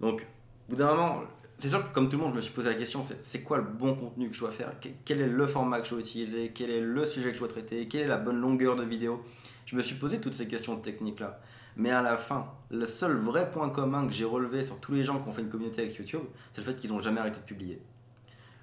[0.00, 0.26] Donc,
[0.68, 1.22] au bout d'un moment,
[1.58, 3.58] c'est sûr que comme tout le monde, je me suis posé la question, c'est quoi
[3.58, 4.72] le bon contenu que je dois faire?
[5.04, 6.52] Quel est le format que je dois utiliser?
[6.54, 7.86] Quel est le sujet que je dois traiter?
[7.86, 9.22] Quelle est la bonne longueur de vidéo?
[9.66, 11.40] Je me suis posé toutes ces questions techniques-là.
[11.76, 15.04] Mais à la fin, le seul vrai point commun que j'ai relevé sur tous les
[15.04, 16.22] gens qui ont fait une communauté avec YouTube,
[16.52, 17.80] c'est le fait qu'ils n'ont jamais arrêté de publier.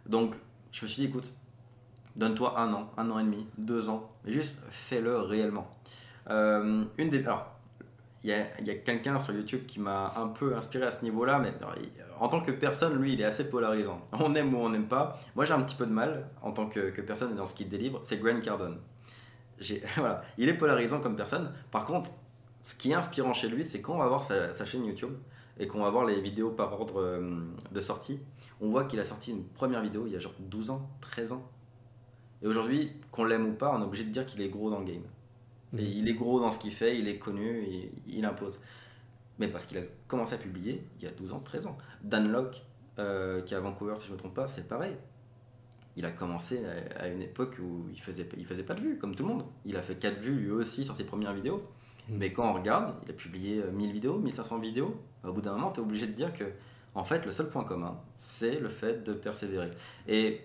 [0.06, 0.36] Donc,
[0.72, 1.34] je me suis dit, écoute,
[2.16, 5.70] donne-toi un an, un an et demi, deux ans, mais juste fais-le réellement.
[6.30, 7.57] Euh, une des, alors,
[8.24, 8.34] il y
[8.72, 11.54] a, quelqu'un sur YouTube qui m'a un peu inspiré à ce niveau-là, mais
[12.20, 14.02] en tant que personne, lui, il est assez polarisant.
[14.14, 15.20] On aime ou on n'aime pas.
[15.36, 18.00] Moi, j'ai un petit peu de mal, en tant que, personne dans ce qu'il délivre,
[18.04, 18.80] c'est Grant Cardone.
[20.38, 21.52] il est polarisant comme personne.
[21.72, 22.10] Par contre,
[22.62, 25.14] ce qui est inspirant chez lui, c'est quand on va voir sa, chaîne YouTube
[25.60, 27.42] et qu'on va voir les vidéos par ordre euh,
[27.72, 28.20] de sortie,
[28.62, 31.32] on voit qu'il a sorti une première vidéo il y a genre 12 ans, 13
[31.34, 31.50] ans.
[32.44, 34.80] Et aujourd'hui, qu'on l'aime ou pas, on est obligé de dire qu'il est gros dans
[34.80, 35.02] le game.
[35.74, 35.92] Et mhm.
[35.96, 38.60] il est gros dans ce qu'il fait, il est connu, il, il impose.
[39.40, 41.78] Mais parce qu'il a commencé à publier il y a 12 ans, 13 ans.
[42.04, 42.64] Dan Locke,
[43.00, 44.96] euh, qui est à Vancouver, si je ne me trompe pas, c'est pareil.
[45.96, 46.62] Il a commencé
[47.00, 49.46] à, une époque où il faisait, il faisait pas de vues, comme tout le monde.
[49.66, 51.64] Il a fait 4 vues lui aussi sur ses premières vidéos.
[52.10, 52.18] Mhm.
[52.18, 55.00] Mais quand on regarde, il a publié 1000 vidéos, 1500 vidéos.
[55.24, 56.46] Au bout d'un moment, tu es obligé de dire que,
[56.96, 59.72] en fait, le seul point commun, c'est le fait de persévérer.
[60.08, 60.42] Et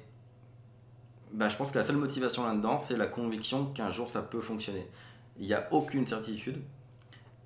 [1.33, 4.41] bah, je pense que la seule motivation là-dedans, c'est la conviction qu'un jour ça peut
[4.41, 4.87] fonctionner.
[5.39, 6.59] Il n'y a aucune certitude.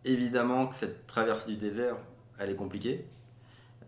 [0.05, 1.97] Évidemment que cette traversée du désert,
[2.39, 3.07] elle est compliquée.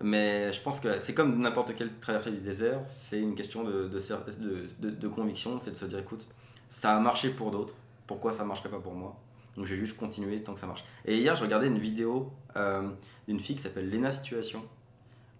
[0.00, 3.88] Mais je pense que c'est comme n'importe quelle traversée du désert, c'est une question de,
[3.88, 6.28] de, de, conviction, c'est de se dire écoute,
[6.70, 7.74] ça a marché pour d'autres,
[8.06, 9.16] pourquoi ça ne marcherait pas pour moi?
[9.56, 10.84] Donc je vais juste continuer tant que ça marche.
[11.04, 12.88] Et hier, je regardais une vidéo euh,
[13.26, 14.62] d'une fille qui s'appelle Lena Situation.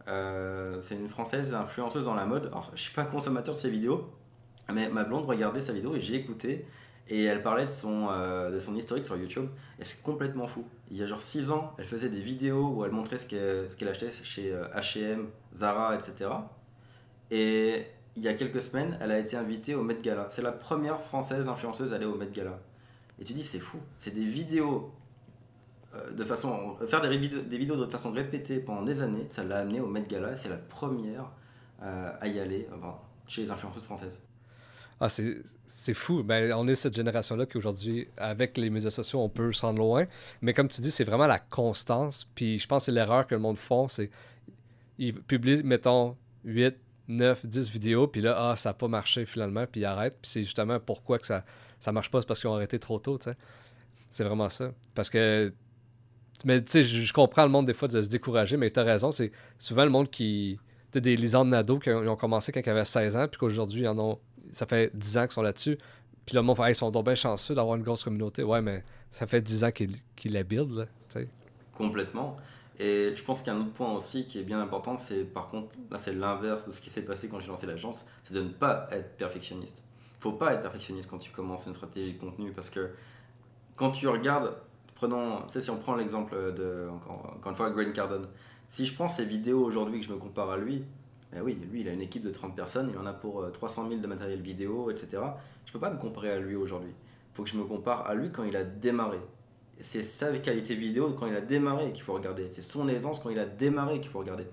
[0.09, 2.47] Euh, c'est une française influenceuse dans la mode.
[2.47, 4.11] Alors, je ne suis pas consommateur de ses vidéos,
[4.73, 6.67] mais ma blonde regardait sa vidéo et j'ai écouté.
[7.11, 9.47] Et elle parlait de son, euh, de son historique sur YouTube.
[9.79, 10.65] Et c'est complètement fou.
[10.91, 13.89] Il y a genre 6 ans, elle faisait des vidéos où elle montrait ce qu'elle,
[13.89, 16.31] achetait chez HM, Zara, etc.
[17.31, 17.87] Et
[18.17, 20.29] il y a quelques semaines, elle a été invitée au Met Gala.
[20.31, 22.59] C'est la première française influenceuse à aller au Met Gala.
[23.21, 23.79] Et tu dis, c'est fou.
[23.97, 24.93] C'est des vidéos
[25.95, 26.77] euh, de façon.
[26.87, 30.37] Faire des, vidéos, de façon répétée pendant des années, ça l'a amené au Met Gala.
[30.37, 31.31] C'est la première
[31.81, 32.67] à y aller
[33.29, 34.21] chez les influenceuses françaises.
[35.01, 36.23] Ah, c'est fou.
[36.25, 39.79] Ben, on est cette génération-là qui aujourd'hui, avec les médias sociaux, on peut se rendre
[39.79, 40.07] loin.
[40.43, 42.29] Mais comme tu dis, c'est vraiment la constance.
[42.35, 44.11] Puis je pense que c'est l'erreur que le monde font, c'est
[44.99, 46.75] ils publient, mettons, 8,
[47.09, 50.19] 9, 10 vidéos, puis là, ah, ça n'a pas marché finalement, puis ils arrêtent.
[50.21, 51.45] Puis c'est justement pourquoi que ça
[51.81, 53.37] ça marche pas, c'est parce qu'ils ont arrêté trop tôt, tu sais.
[54.11, 54.73] C'est vraiment ça.
[54.95, 55.53] Parce que
[56.45, 58.85] mais tu sais, je comprends le monde des fois de se décourager, mais tu as
[58.85, 60.59] raison, c'est souvent le monde qui.
[60.93, 63.89] Tu des Lisandre Nadeau qui ont, commencé quand ils avaient 16 ans, puis qu'aujourd'hui, ils
[63.89, 64.19] en ont
[64.53, 65.79] ça fait 10 ans qu'ils sont là-dessus.
[66.27, 68.43] Puis le monde fait, ils sont donc bien chanceux d'avoir une grosse communauté.
[68.43, 70.87] Ouais, mais ça fait 10 ans qu'ils la build, là,
[71.75, 72.37] Complètement.
[72.79, 75.25] Et je pense qu'il y a un autre point aussi qui est bien important, c'est
[75.25, 78.35] par contre, là c'est l'inverse de ce qui s'est passé quand j'ai lancé l'agence, c'est
[78.35, 79.83] de ne pas être perfectionniste.
[80.19, 82.91] Il faut pas être perfectionniste quand tu commences une stratégie de contenu parce que
[83.75, 84.57] quand tu regardes,
[84.95, 88.27] prenons, tu sais, si on prend l'exemple de, encore, encore, une fois, Grant Cardone,
[88.71, 90.85] si je prends ses vidéos aujourd'hui que je me compare à lui,
[91.33, 93.85] ben oui, lui, il a une équipe de 30 personnes, il en a pour 300
[93.85, 95.23] euh, 000 de matériel vidéo, etc.
[95.67, 96.91] Je peux pas me comparer à lui aujourd'hui.
[96.91, 99.21] Il faut que je me compare à lui quand il a démarré.
[99.81, 102.49] C'est sa qualité vidéo quand il a démarré qu'il faut regarder.
[102.51, 104.47] C'est son aisance quand il a démarré qu'il faut regarder.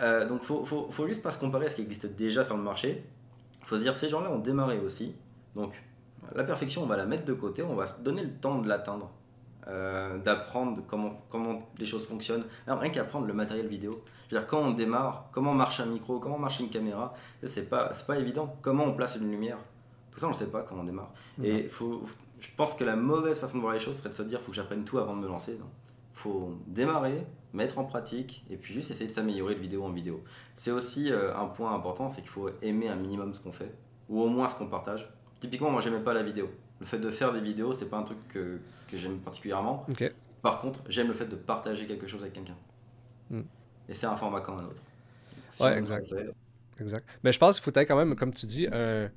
[0.00, 2.56] Euh, donc, faut, faut, faut, juste pas se comparer à ce qui existe déjà sur
[2.56, 3.04] le marché.
[3.64, 5.14] Faut se dire, ces gens-là ont démarré aussi.
[5.54, 5.72] Donc,
[6.34, 8.68] la perfection, on va la mettre de côté, on va se donner le temps de
[8.68, 9.10] l'atteindre.
[9.68, 12.44] Euh, d'apprendre comment, comment les choses fonctionnent.
[12.66, 14.02] rien qu'apprendre le matériel vidéo.
[14.28, 17.12] Je veux dire, quand on démarre, comment marche un micro, comment marche une caméra,
[17.42, 18.56] c'est pas, pas évident.
[18.62, 19.58] Comment on place une lumière,
[20.10, 21.12] tout ça on ne sait pas quand on démarre.
[21.42, 22.02] Et faut,
[22.40, 24.44] je pense que la mauvaise façon de voir les choses serait de se dire, il
[24.44, 25.58] faut que j'apprenne tout avant de me lancer.
[25.58, 29.90] Il faut démarrer, mettre en pratique, et puis juste essayer de s'améliorer de vidéo en
[29.90, 30.22] vidéo.
[30.54, 33.74] C'est aussi euh, un point important, c'est qu'il faut aimer un minimum ce qu'on fait,
[34.08, 35.12] ou au moins ce qu'on partage.
[35.40, 36.48] Typiquement, moi j'aimais pas la vidéo.
[36.80, 38.58] Le fait de faire des vidéos, c'est pas un truc que,
[38.88, 39.86] que j'aime particulièrement.
[40.42, 42.56] Par contre, j'aime le fait de partager quelque chose avec quelqu'un.
[43.30, 43.42] Hmm.
[43.88, 44.82] Et c'est un format comme un autre.
[45.60, 46.14] ouais, exact.
[46.80, 47.18] exact.
[47.24, 49.10] Mais je pense qu'il faut être quand même, comme tu dis, un.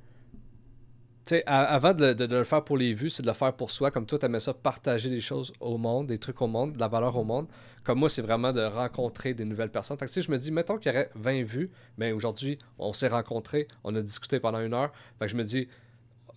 [1.46, 3.92] Avant de, de, le faire pour les vues, c'est de le faire pour soi.
[3.92, 6.80] Comme toi, tu aimais ça, partager des choses au monde, des trucs au monde, de
[6.80, 7.46] la valeur au monde.
[7.84, 9.96] Comme moi, c'est vraiment de rencontrer des nouvelles personnes.
[9.98, 13.08] Fait que, je me dis, mettons qu'il y aurait 20 vues, mais aujourd'hui, on s'est
[13.08, 14.92] rencontrés, on a discuté pendant une heure.
[15.20, 15.68] Fait que je me dis,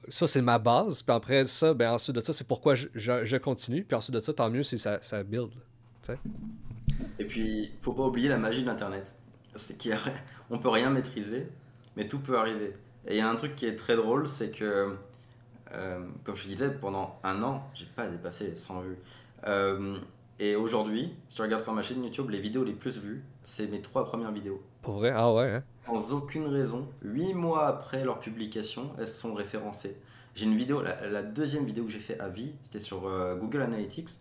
[0.10, 1.02] ça, c'est ma base.
[1.02, 3.84] Puis après ça, ben, ensuite de ça, c'est pourquoi je, je, continue.
[3.84, 5.52] Puis ensuite de ça, tant mieux si ça, ça build.
[7.20, 9.14] Et puis, faut pas oublier la magie de l'Internet.
[9.56, 10.12] C'est qu'on
[10.50, 11.48] on peut rien maîtriser,
[11.96, 12.74] mais tout peut arriver.
[13.08, 14.96] Et il y a un truc qui est très drôle, c'est que,
[15.74, 18.98] euh, comme je disais, pendant un an, j'ai pas dépassé les 100 vues.
[19.48, 19.98] Euh,
[20.40, 23.68] et aujourd'hui, si tu regardes sur ma chaîne YouTube, les vidéos les plus vues, c'est
[23.68, 24.62] mes trois premières vidéos.
[24.86, 25.64] Pour Ah ouais hein.
[25.88, 29.98] Sans aucune raison, huit mois après leur publication, elles sont référencées.
[30.36, 33.64] J'ai une vidéo, la, deuxième vidéo que j'ai fait à vie, c'était sur euh, Google
[33.64, 34.12] Analytics.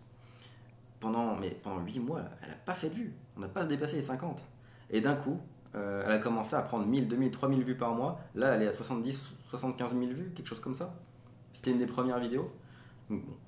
[0.99, 3.13] Pendant, mais pendant 8 mois, elle n'a pas fait de vues.
[3.37, 4.43] On n'a pas dépassé les 50.
[4.89, 5.39] Et d'un coup,
[5.75, 8.19] euh, elle a commencé à prendre 1000, 2000, 3000 vues par mois.
[8.33, 10.95] Là, elle est à 70, 75 000 vues, quelque chose comme ça.
[11.53, 12.51] C'était une des premières vidéos.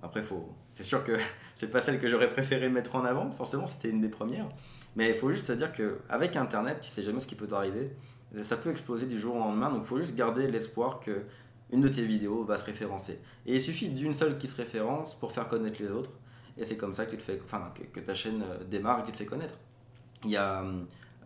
[0.03, 0.49] après, faut...
[0.75, 1.13] c'est sûr que
[1.55, 3.31] c'est pas celle que j'aurais préféré mettre en avant.
[3.31, 4.49] Forcément, c'était une des premières.
[4.97, 7.95] Mais il faut juste se dire qu'avec Internet, tu sais jamais ce qui peut t'arriver.
[8.41, 9.69] Ça peut exploser du jour au lendemain.
[9.69, 11.21] Donc il faut juste garder l'espoir que
[11.71, 13.21] une de tes vidéos va se référencer.
[13.45, 16.09] Et il suffit d'une seule qui se référence pour faire connaître les autres.
[16.57, 19.11] Et c'est comme ça que, fais, enfin, que, ta chaîne euh, démarre et que tu
[19.11, 19.53] te fais connaître.
[20.23, 20.65] Il y a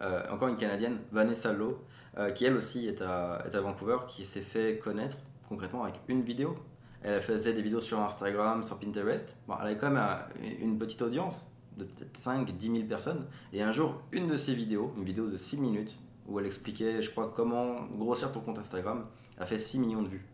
[0.01, 1.78] euh, encore une Canadienne, Vanessa Lowe,
[2.17, 5.15] euh, qui elle aussi est à, est à Vancouver, qui s'est fait connaître
[5.47, 6.57] concrètement avec une vidéo.
[7.03, 9.38] Elle faisait des vidéos sur Instagram, sur Pinterest.
[9.47, 10.05] Bon, elle avait quand même
[10.59, 11.47] une petite audience
[11.78, 13.26] de peut-être 5, 10 000 personnes.
[13.53, 15.97] Et un jour, une de ses vidéos, une vidéo de 6 minutes,
[16.28, 19.05] où elle expliquait, je crois, comment grossir ton compte Instagram,
[19.38, 20.26] a fait 6 millions de vues.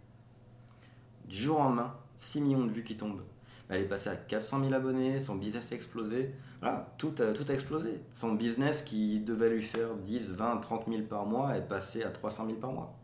[1.28, 3.24] Du jour au lendemain, 6 millions de vues qui tombent.
[3.70, 6.34] Elle est passée à 400 000 abonnés, son business a explosé.
[6.62, 8.00] Voilà, tout a, explosé.
[8.14, 12.10] Son business qui devait lui faire 10, 20, 30 000 par mois est passé à
[12.10, 12.98] 300 000 par mois.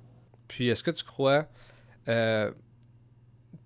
[0.47, 1.47] Puis est-ce que tu crois...
[2.07, 2.51] Euh,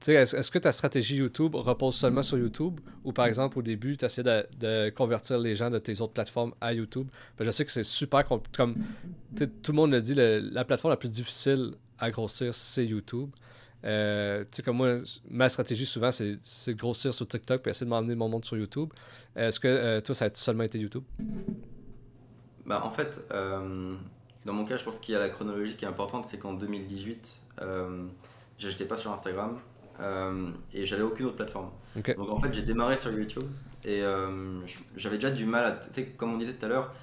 [0.05, 2.79] est-ce que ta stratégie YouTube repose seulement sur YouTube?
[3.03, 6.13] Ou par exemple au début tu essaies de, de, convertir les gens de tes autres
[6.13, 7.07] plateformes à YouTube?
[7.37, 8.75] Ben, Je sais que c'est super comme
[9.61, 13.29] tout le monde le dit, la plateforme la plus difficile à grossir c'est YouTube.
[13.85, 17.85] Euh, tu sais, comme moi, ma stratégie souvent, c'est de grossir sur TikTok et essayer
[17.85, 18.89] de m'emmener mon monde sur YouTube.
[19.35, 21.03] Est-ce que euh, toi, ça a seulement été YouTube?
[22.65, 23.95] Bah, En fait, euh,
[24.45, 26.25] dans mon cas, je pense qu'il y a la chronologie qui est importante.
[26.25, 27.41] C'est qu'en 2018,
[28.57, 29.57] j'étais pas sur Instagram
[30.73, 31.71] et j'avais aucune autre plateforme.
[31.95, 33.45] Donc en fait, j'ai démarré sur YouTube
[33.83, 34.01] et
[34.95, 35.71] j'avais déjà du mal à.
[35.71, 36.93] Tu sais, comme on disait tout à l'heure,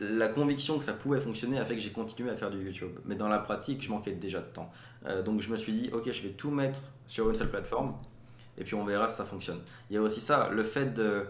[0.00, 2.92] la conviction que ça pouvait fonctionner a fait que j'ai continué à faire du YouTube.
[3.04, 4.72] Mais dans la pratique, je manquais déjà de temps.
[5.06, 7.94] Euh, donc je me suis dit, ok, je vais tout mettre sur une seule plateforme,
[8.56, 9.60] et puis on verra si ça fonctionne.
[9.90, 11.26] Il y a aussi ça, le fait de...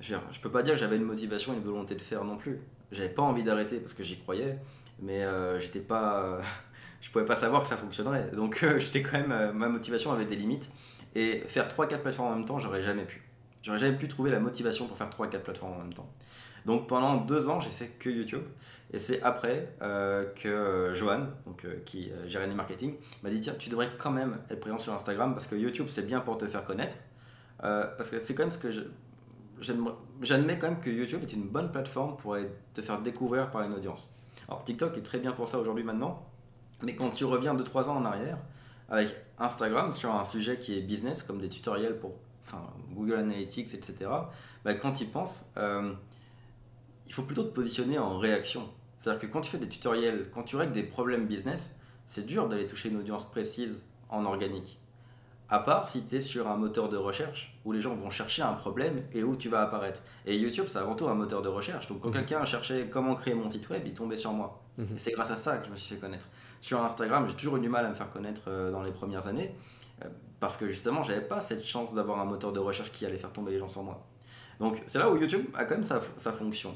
[0.00, 2.60] Je ne peux pas dire que j'avais une motivation, une volonté de faire non plus.
[2.92, 4.58] J'avais pas envie d'arrêter parce que j'y croyais,
[5.00, 6.40] mais euh, j'étais pas...
[7.00, 8.30] je pouvais pas savoir que ça fonctionnerait.
[8.32, 9.52] Donc euh, j'étais quand même...
[9.52, 10.70] ma motivation avait des limites.
[11.14, 13.22] Et faire 3-4 plateformes en même temps, j'aurais jamais pu.
[13.62, 16.10] J'aurais jamais pu trouver la motivation pour faire 3-4 plateformes en même temps.
[16.66, 18.42] Donc pendant deux ans, j'ai fait que YouTube.
[18.92, 23.40] Et c'est après euh, que euh, Johan, donc, euh, qui gère le marketing, m'a dit
[23.40, 26.38] tiens, tu devrais quand même être présent sur Instagram parce que YouTube, c'est bien pour
[26.38, 26.96] te faire connaître.
[27.60, 28.68] parce que c'est quand même ce que
[30.20, 32.36] j'admets quand même que YouTube est une bonne plateforme pour
[32.74, 34.12] te faire découvrir par une audience.
[34.48, 36.26] Alors TikTok est très bien pour ça aujourd'hui maintenant,
[36.82, 38.38] mais quand tu reviens 2-3 ans en arrière,
[38.88, 42.14] avec Instagram sur un sujet qui est business, comme des tutoriels pour
[42.92, 44.10] Google Analytics, etc.,
[44.64, 45.50] bah, quand tu penses,
[47.06, 48.68] il faut plutôt te positionner en réaction.
[48.98, 51.74] C'est-à-dire que quand tu fais des tutoriels, quand tu règles des problèmes business,
[52.04, 54.80] c'est dur d'aller toucher une audience précise en organique.
[55.48, 58.42] À part si tu es sur un moteur de recherche où les gens vont chercher
[58.42, 60.02] un problème et où tu vas apparaître.
[60.24, 61.86] Et YouTube, c'est avant tout un moteur de recherche.
[61.86, 62.14] Donc quand mhm.
[62.14, 64.60] quelqu'un cherchait comment créer mon site web, il tombait sur moi.
[64.76, 64.96] Mhm.
[64.96, 66.26] Et c'est grâce à ça que je me suis fait connaître.
[66.60, 69.28] Sur Instagram, j'ai toujours eu du mal à me faire connaître euh, dans les premières
[69.28, 69.54] années
[70.04, 70.08] euh,
[70.40, 73.32] parce que justement, j'avais pas cette chance d'avoir un moteur de recherche qui allait faire
[73.32, 74.04] tomber les gens sur moi.
[74.58, 76.74] Donc c'est là où YouTube a quand même sa, sa fonction.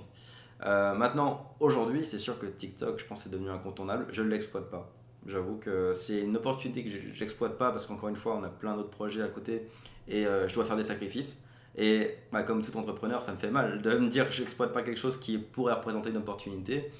[0.64, 4.07] Euh, maintenant, aujourd'hui, c'est sûr que TikTok, je pense, est devenu incontournable.
[4.11, 4.91] Je ne l'exploite pas.
[5.27, 8.77] J'avoue que c'est une opportunité que j'exploite pas parce qu'encore une fois, on a plein
[8.77, 9.68] d'autres projets à côté
[10.09, 11.43] et euh, je dois faire des sacrifices.
[11.77, 14.73] Et bah, comme tout entrepreneur, ça me fait mal de me dire que je n'exploite
[14.73, 16.91] pas quelque chose qui pourrait représenter une opportunité.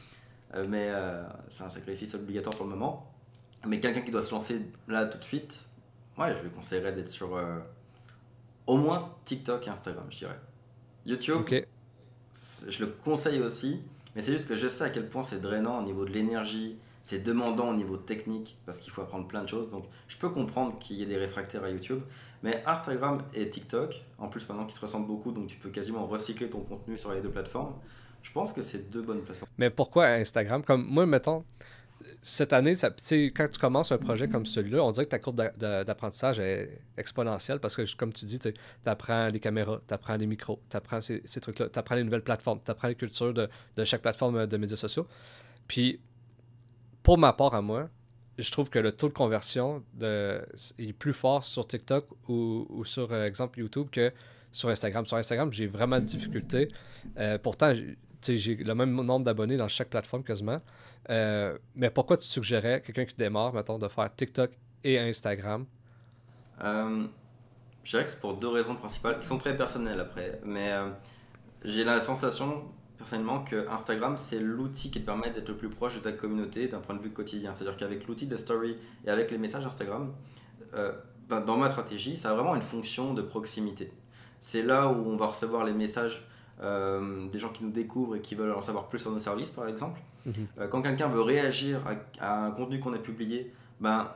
[0.55, 0.91] Euh, mais
[1.49, 3.13] c'est un sacrifice obligatoire pour le moment.
[3.67, 5.67] Mais quelqu'un qui doit se lancer là tout de suite,
[6.19, 7.39] ouais, je lui conseillerais d'être sur
[8.67, 10.39] au moins TikTok et Instagram, je dirais.
[11.05, 11.43] YouTube,
[12.69, 13.81] je le conseille aussi,
[14.15, 16.77] mais c'est juste que je sais à quel point c'est drainant au niveau de l'énergie,
[17.03, 19.71] c'est demandant au niveau technique, parce qu'il faut apprendre plein de choses.
[19.71, 22.01] Donc je peux comprendre qu'il y ait des réfractaires à YouTube,
[22.43, 26.07] mais Instagram et TikTok, en plus maintenant qu'ils se ressemblent beaucoup, donc tu peux quasiment
[26.07, 27.75] recycler ton contenu sur les deux plateformes,
[28.23, 29.51] je pense que c'est deux bonnes plateformes.
[29.59, 30.63] Mais pourquoi Instagram?
[30.63, 31.45] Comme moi, mettons,
[32.23, 35.43] cette année, ça, quand tu commences un projet comme celui-là, on dirait que ta courbe
[35.57, 38.53] d'apprentissage est exponentielle parce que, comme tu dis, tu
[38.85, 42.25] apprends les caméras, tu apprends les micros, tu apprends ces, trucs-là, tu apprends les nouvelles
[42.25, 43.49] plateformes, tu apprends les cultures de,
[43.85, 45.07] chaque plateforme de médias sociaux.
[45.67, 46.01] Puis,
[47.03, 47.89] pour ma part à moi,
[48.39, 53.27] je trouve que le taux de conversion est plus fort sur TikTok ou, sur, euh,
[53.27, 54.13] exemple, YouTube que
[54.53, 55.07] sur Instagram.
[55.07, 56.69] Sur Instagram, j'ai vraiment de difficultés.
[57.19, 57.73] Euh, pourtant,
[58.23, 60.61] j'ai le même nombre d'abonnés dans chaque plateforme quasiment.
[61.09, 64.51] Euh, mais pourquoi tu suggérais quelqu'un qui démarre, mettons, de faire TikTok
[64.85, 65.67] et Instagram?
[66.63, 67.07] Euh,
[67.85, 70.41] Je dirais que c'est pour deux raisons principales qui sont très personnelles après.
[70.45, 70.73] Mais
[71.65, 72.65] j'ai la sensation,
[73.01, 76.69] personnellement, que Instagram, c'est l'outil qui te permet d'être le plus proche de ta communauté
[76.69, 77.53] d'un point de vue quotidien.
[77.53, 80.13] C'est-à-dire qu'avec l'outil de story et avec les messages Instagram,
[81.31, 83.93] ben, dans ma stratégie, ça a vraiment une fonction de proximité.
[84.41, 86.27] C'est là où on va recevoir les messages
[86.61, 89.51] euh, des gens qui nous découvrent et qui veulent en savoir plus sur nos services,
[89.51, 90.01] par exemple.
[90.27, 90.35] Mhm.
[90.59, 91.81] Euh, quand quelqu'un veut réagir
[92.21, 94.09] à, un contenu qu'on a publié, ben,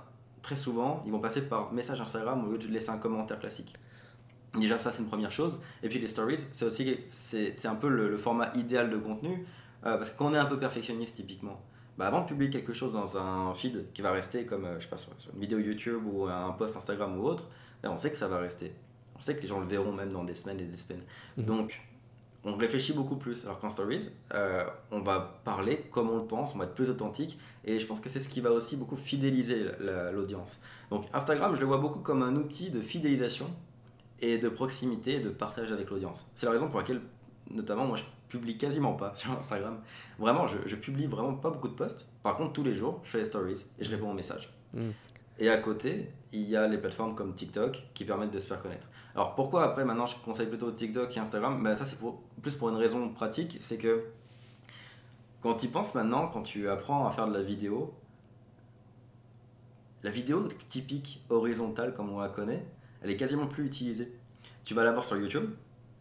[0.42, 3.74] très souvent, ils vont passer par message Instagram au lieu de laisser un commentaire classique.
[4.54, 5.60] Déjà, ça, c'est une première chose.
[5.82, 9.46] Et puis, les stories, c'est aussi c'est un peu le, format idéal de contenu.
[9.86, 11.60] Euh, parce qu'on est un peu perfectionniste, typiquement,
[11.98, 14.84] bah, avant de publier quelque chose dans un feed qui va rester comme, euh, je
[14.84, 17.44] sais pas, sur, une vidéo YouTube ou un post Instagram ou autre,
[17.82, 18.72] bah, on sait que ça va rester.
[19.16, 21.02] On sait que les gens le verront même dans des semaines et des semaines.
[21.36, 21.44] Mhm.
[21.44, 21.82] Donc,
[22.44, 23.44] on réfléchit beaucoup plus.
[23.44, 26.90] Alors qu'en Stories, euh, on va parler comme on le pense, on va être plus
[26.90, 27.38] authentique.
[27.64, 29.66] Et je pense que c'est ce qui va aussi beaucoup fidéliser
[30.12, 30.62] l'audience.
[30.90, 33.46] Donc Instagram, je le vois beaucoup comme un outil de fidélisation
[34.20, 36.30] et de proximité et de partage avec l'audience.
[36.34, 37.00] C'est la raison pour laquelle,
[37.50, 39.80] notamment, moi, je publie quasiment pas sur Instagram.
[40.18, 42.08] Vraiment, je, je, publie vraiment pas beaucoup de posts.
[42.22, 44.52] Par contre, tous les jours, je fais les stories et je réponds aux messages.
[44.72, 44.90] Mm.
[45.38, 48.62] Et à côté, il y a les plateformes comme TikTok qui permettent de se faire
[48.62, 48.88] connaître.
[49.14, 51.62] Alors pourquoi après maintenant je conseille plutôt TikTok et Instagram?
[51.62, 51.98] Ben, Ça c'est
[52.42, 54.04] plus pour une raison pratique, c'est que
[55.40, 57.94] quand tu penses maintenant, quand tu apprends à faire de la vidéo,
[60.02, 62.64] la vidéo typique horizontale comme on la connaît,
[63.04, 64.10] elle est quasiment plus utilisée.
[64.64, 65.50] Tu vas la voir sur YouTube,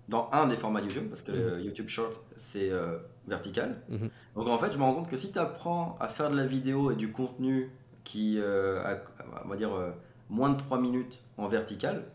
[0.07, 1.65] dans un des formats YouTube, parce que le mhm.
[1.65, 2.97] YouTube Short c'est euh,
[3.27, 3.81] vertical.
[3.89, 4.09] Mhm.
[4.35, 6.45] Donc en fait, je me rends compte que si tu apprends à faire de la
[6.45, 7.69] vidéo et du contenu
[8.05, 8.97] qui euh, a,
[9.45, 9.91] on va dire, euh,
[10.29, 12.05] moins de 3 minutes en vertical,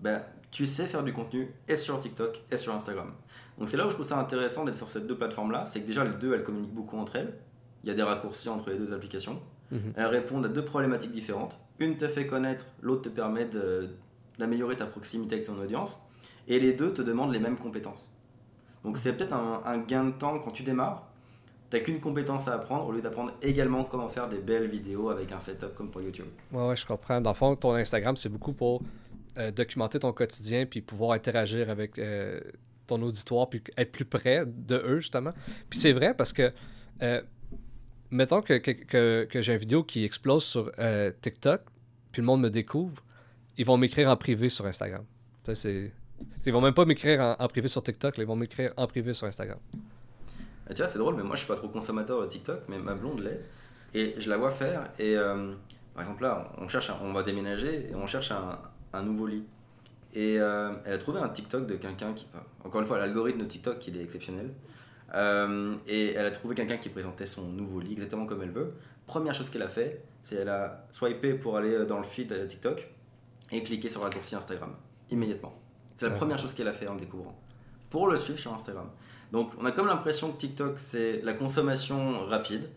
[0.00, 3.12] ben, tu sais faire du contenu et sur TikTok et sur Instagram.
[3.58, 5.86] Donc c'est là où je trouve ça intéressant d'être sur ces deux plateformes-là, c'est que
[5.86, 7.34] déjà les deux, elles communiquent beaucoup entre elles.
[7.84, 9.40] Il y a des raccourcis entre les deux applications.
[9.70, 9.94] Mhm.
[9.96, 11.58] Elles répondent à deux problématiques différentes.
[11.78, 13.46] Une te fait connaître, l'autre te permet
[14.38, 16.02] d'améliorer ta proximité avec ton audience.
[16.48, 18.14] Et les deux te demandent les mêmes compétences.
[18.84, 21.08] Donc c'est peut-être un, gain de temps quand tu démarres,
[21.68, 25.32] T'as qu'une compétence à apprendre au lieu d'apprendre également comment faire des belles vidéos avec
[25.32, 26.26] un setup comme pour YouTube.
[26.52, 27.20] Ouais, ouais, je comprends.
[27.20, 28.82] Dans le fond, ton Instagram, c'est beaucoup pour
[29.36, 32.40] euh, documenter ton quotidien puis pouvoir interagir avec euh,
[32.86, 35.32] ton auditoire puis être plus près de eux, justement.
[35.68, 36.52] Puis c'est vrai parce que,
[37.02, 37.20] euh,
[38.12, 40.70] mettons que, que, que, j'ai une vidéo qui explose sur
[41.20, 41.62] TikTok,
[42.12, 43.02] puis le monde me découvre,
[43.56, 45.04] ils vont m'écrire en privé sur Instagram.
[45.54, 45.92] c'est...
[46.46, 49.26] Ils vont même pas m'écrire en, privé sur TikTok, ils vont m'écrire en privé sur
[49.26, 49.58] Instagram.
[50.68, 52.78] Ah, tu vois, c'est drôle, mais moi je suis pas trop consommateur de TikTok, mais
[52.78, 53.40] ma blonde l'est.
[53.94, 54.84] Et je la vois faire.
[54.98, 55.52] Et euh,
[55.94, 59.44] par exemple, là, on, cherche on va déménager et on cherche un, nouveau lit.
[60.14, 62.26] Et euh, elle a trouvé un TikTok de quelqu'un qui.
[62.64, 64.50] Encore une fois, l'algorithme de TikTok, il est exceptionnel.
[65.14, 68.72] Euh, et elle a trouvé quelqu'un qui présentait son nouveau lit exactement comme elle veut.
[69.06, 72.88] Première chose qu'elle a fait, c'est elle a swipé pour aller dans le feed TikTok
[73.50, 74.74] et cliqué sur le raccourci Instagram
[75.10, 75.54] immédiatement.
[75.96, 77.38] C'est la première chose qu'elle a fait en le découvrant.
[77.90, 78.88] Pour le suivre sur Instagram.
[79.32, 82.68] Donc on a comme l'impression que TikTok c'est la consommation rapide,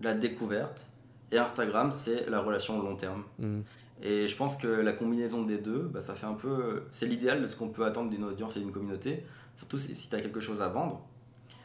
[0.00, 0.88] la découverte,
[1.30, 3.24] et Instagram c'est la relation long terme.
[3.38, 3.60] Mm.
[4.02, 7.40] Et je pense que la combinaison des deux, bah, ça fait un peu, c'est l'idéal
[7.40, 9.24] de ce qu'on peut attendre d'une audience et d'une communauté,
[9.56, 11.06] surtout si, tu as quelque chose à vendre.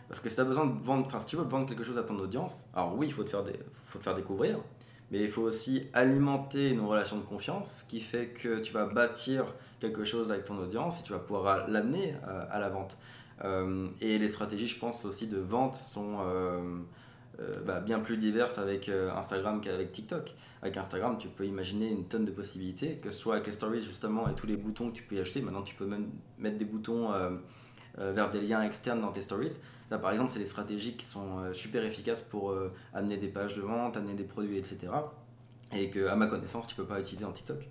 [0.08, 1.98] Parce que si tu as besoin de vendre, enfin si tu veux vendre quelque chose
[1.98, 4.60] à ton audience, alors oui, il faut te faire, des, faut te faire découvrir,
[5.12, 9.45] mais il faut aussi alimenter une relation de confiance qui fait que tu vas bâtir
[9.80, 12.16] quelque chose avec ton audience et tu vas pouvoir l'amener
[12.51, 12.97] à la vente.
[13.43, 16.80] Euh, et les stratégies, je pense aussi de vente sont euh,
[17.39, 20.34] euh, bah, bien plus diverses avec Instagram qu'avec TikTok.
[20.62, 23.82] Avec Instagram, tu peux imaginer une tonne de possibilités, que ce soit avec les stories
[23.82, 25.41] justement et tous les boutons que tu peux y acheter.
[25.41, 27.12] Maintenant, tu peux même mettre des boutons
[27.97, 29.58] vers des liens externes dans tes stories.
[29.90, 32.54] Là, par exemple, c'est des stratégies qui sont super efficaces pour
[32.94, 34.80] amener des pages de vente, amener des produits, etc.
[35.74, 37.70] Et que, à ma connaissance, tu peux pas utiliser en TikTok.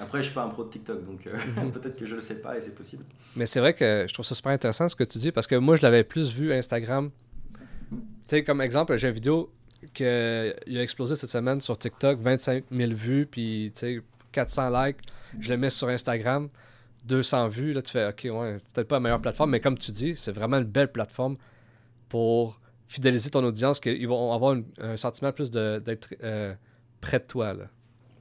[0.00, 1.72] Après, je suis pas un pro de TikTok, donc euh, mhm.
[1.72, 3.04] peut-être que je le sais pas et c'est possible.
[3.36, 5.56] Mais c'est vrai que je trouve ça super intéressant ce que tu dis parce que
[5.56, 7.10] moi, je l'avais plus vu Instagram.
[7.90, 7.96] Tu
[8.26, 9.50] sais, comme exemple, j'ai une vidéo
[9.94, 14.98] qui a explosé cette semaine sur TikTok, 25 000 vues, puis tu sais, 400 likes.
[15.40, 16.48] Je le mets sur Instagram,
[17.04, 17.72] 200 vues.
[17.72, 20.32] Là, tu fais, OK, ouais, peut-être pas la meilleure plateforme, mais comme tu dis, c'est
[20.32, 21.36] vraiment une belle plateforme
[22.08, 26.54] pour fidéliser ton audience, qu'ils vont avoir un sentiment plus d'être euh,
[27.00, 27.52] près de toi.
[27.52, 27.64] Là.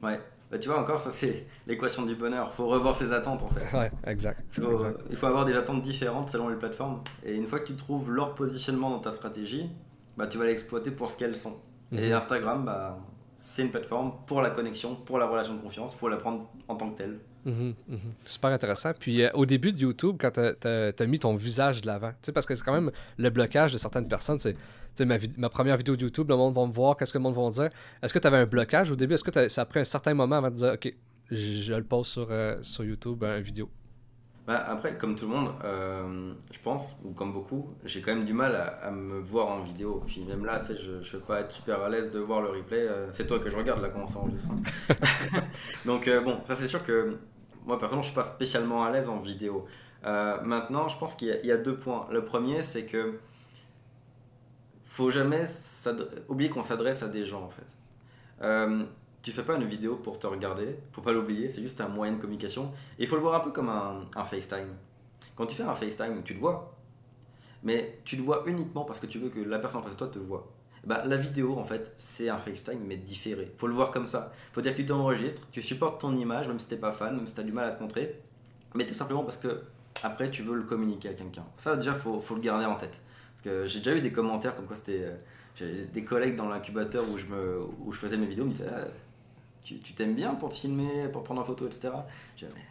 [0.01, 0.19] Ouais.
[0.49, 2.49] Bah, tu vois, encore, ça c'est l'équation du bonheur.
[2.51, 3.77] Il faut revoir ses attentes en fait.
[3.77, 4.43] Ouais, exact.
[4.57, 7.01] Il faut, avoir des attentes différentes selon les plateformes.
[7.25, 9.69] Et une fois que tu trouves leur positionnement dans ta stratégie,
[10.15, 11.57] bah, tu vas l'exploiter pour ce qu'elles sont.
[11.91, 12.13] Et mhm.
[12.13, 12.97] Instagram, bah,
[13.35, 15.93] c'est une plateforme pour la connexion, pour la relation de confiance.
[15.95, 17.19] Faut la prendre en tant que telle.
[17.47, 17.99] Mhm, mhm.
[18.25, 18.91] Super intéressant.
[18.99, 22.45] Puis euh, au début de YouTube, quand tu as, mis ton visage de l'avant, parce
[22.45, 24.55] que c'est quand même le blocage de certaines personnes, c'est
[25.05, 27.35] ma, ma, première vidéo de YouTube, le monde va me voir, qu'est-ce que le monde
[27.35, 27.69] va dire?
[28.03, 29.13] Est-ce que tu avais un blocage au début?
[29.13, 30.93] Est-ce que ça a pris un certain moment avant de dire, OK,
[31.31, 33.69] je, le pose sur, euh, sur YouTube, une vidéo?
[34.45, 38.23] Bah, après, comme tout le monde, euh, je pense, ou comme beaucoup, j'ai quand même
[38.23, 40.03] du mal à, me voir en vidéo.
[40.05, 42.87] Puis même là, je ne vais pas être super à l'aise de voir le replay.
[42.87, 44.51] Euh, c'est toi que je regarde là, comment ça enregistre.
[45.85, 47.17] Donc bon, ça c'est sûr que
[47.67, 49.67] moi personnellement, je suis pas spécialement à l'aise en vidéo.
[50.03, 52.07] maintenant, je pense qu'il y, a deux points.
[52.11, 53.19] Le premier, c'est que
[54.85, 55.43] faut jamais
[56.27, 57.75] oublier qu'on s'adresse à des gens en fait.
[58.41, 58.83] Euh,
[59.21, 62.13] tu fais pas une vidéo pour te regarder, faut pas l'oublier, c'est juste un moyen
[62.13, 62.71] de communication.
[62.97, 64.75] Et il faut le voir un peu comme un, FaceTime.
[65.35, 66.75] Quand tu fais un FaceTime, tu te vois,
[67.61, 69.99] mais tu te vois uniquement parce que tu veux que la personne en face de
[69.99, 70.47] toi te voit.
[70.87, 73.53] Bah, la vidéo, en fait, c'est un FaceTime, mais différé.
[73.57, 74.31] faut le voir comme ça.
[74.53, 77.27] faut dire que tu t'enregistres, tu supportes ton image, même si t'es pas fan, même
[77.27, 78.21] si tu as du mal à te montrer,
[78.73, 79.61] mais tout simplement parce que
[80.03, 81.45] après, tu veux le communiquer à quelqu'un.
[81.57, 83.01] Ça, déjà, faut, faut le garder en tête.
[83.31, 85.03] Parce que j'ai déjà eu des commentaires comme quoi c'était.
[85.03, 85.15] Euh,
[85.55, 88.85] j'ai des collègues dans l'incubateur où, je faisais mes vidéos me disaient ah,
[89.63, 91.89] Tu t'aimes bien pour te filmer, pour prendre en photo, etc.
[92.37, 92.61] Disais, mais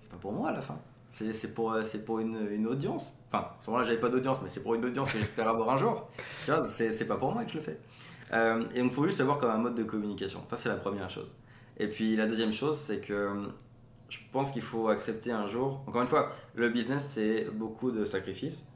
[0.00, 0.78] c'est pas pour moi à la fin.
[1.08, 3.14] C'est pour, euh, pour une, audience.
[3.32, 5.70] Enfin, à ce moment-là, j'avais pas d'audience, mais c'est pour une audience que j'espère avoir
[5.70, 6.08] un jour.
[6.44, 7.78] Tu vois, c'est pas pour moi que je le fais.
[8.32, 10.42] Euh, et donc, il faut juste le voir comme un mode de communication.
[10.48, 11.36] Ça, c'est la première chose.
[11.78, 13.48] Et puis, la deuxième chose, c'est que
[14.08, 15.82] je pense qu'il faut accepter un jour.
[15.86, 18.68] Encore une fois, le business, c'est beaucoup de sacrifices.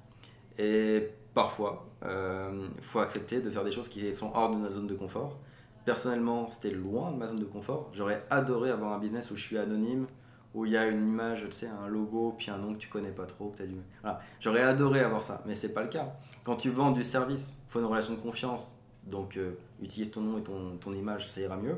[0.58, 4.74] Et parfois, il euh, faut accepter de faire des choses qui sont hors de notre
[4.74, 5.38] zone de confort.
[5.84, 7.90] Personnellement, c'était loin de ma zone de confort.
[7.92, 10.06] J'aurais adoré avoir un business où je suis anonyme,
[10.54, 12.88] où il y a une image, tu sais, un logo, puis un nom que tu
[12.88, 13.74] connais pas trop, que as du...
[14.02, 14.20] Voilà.
[14.40, 16.14] J'aurais adoré avoir ça, mais c'est pas le cas.
[16.44, 18.76] Quand tu vends du service, il faut une relation de confiance.
[19.04, 21.76] Donc, euh, utilise ton nom et ton, ton, image, ça ira mieux.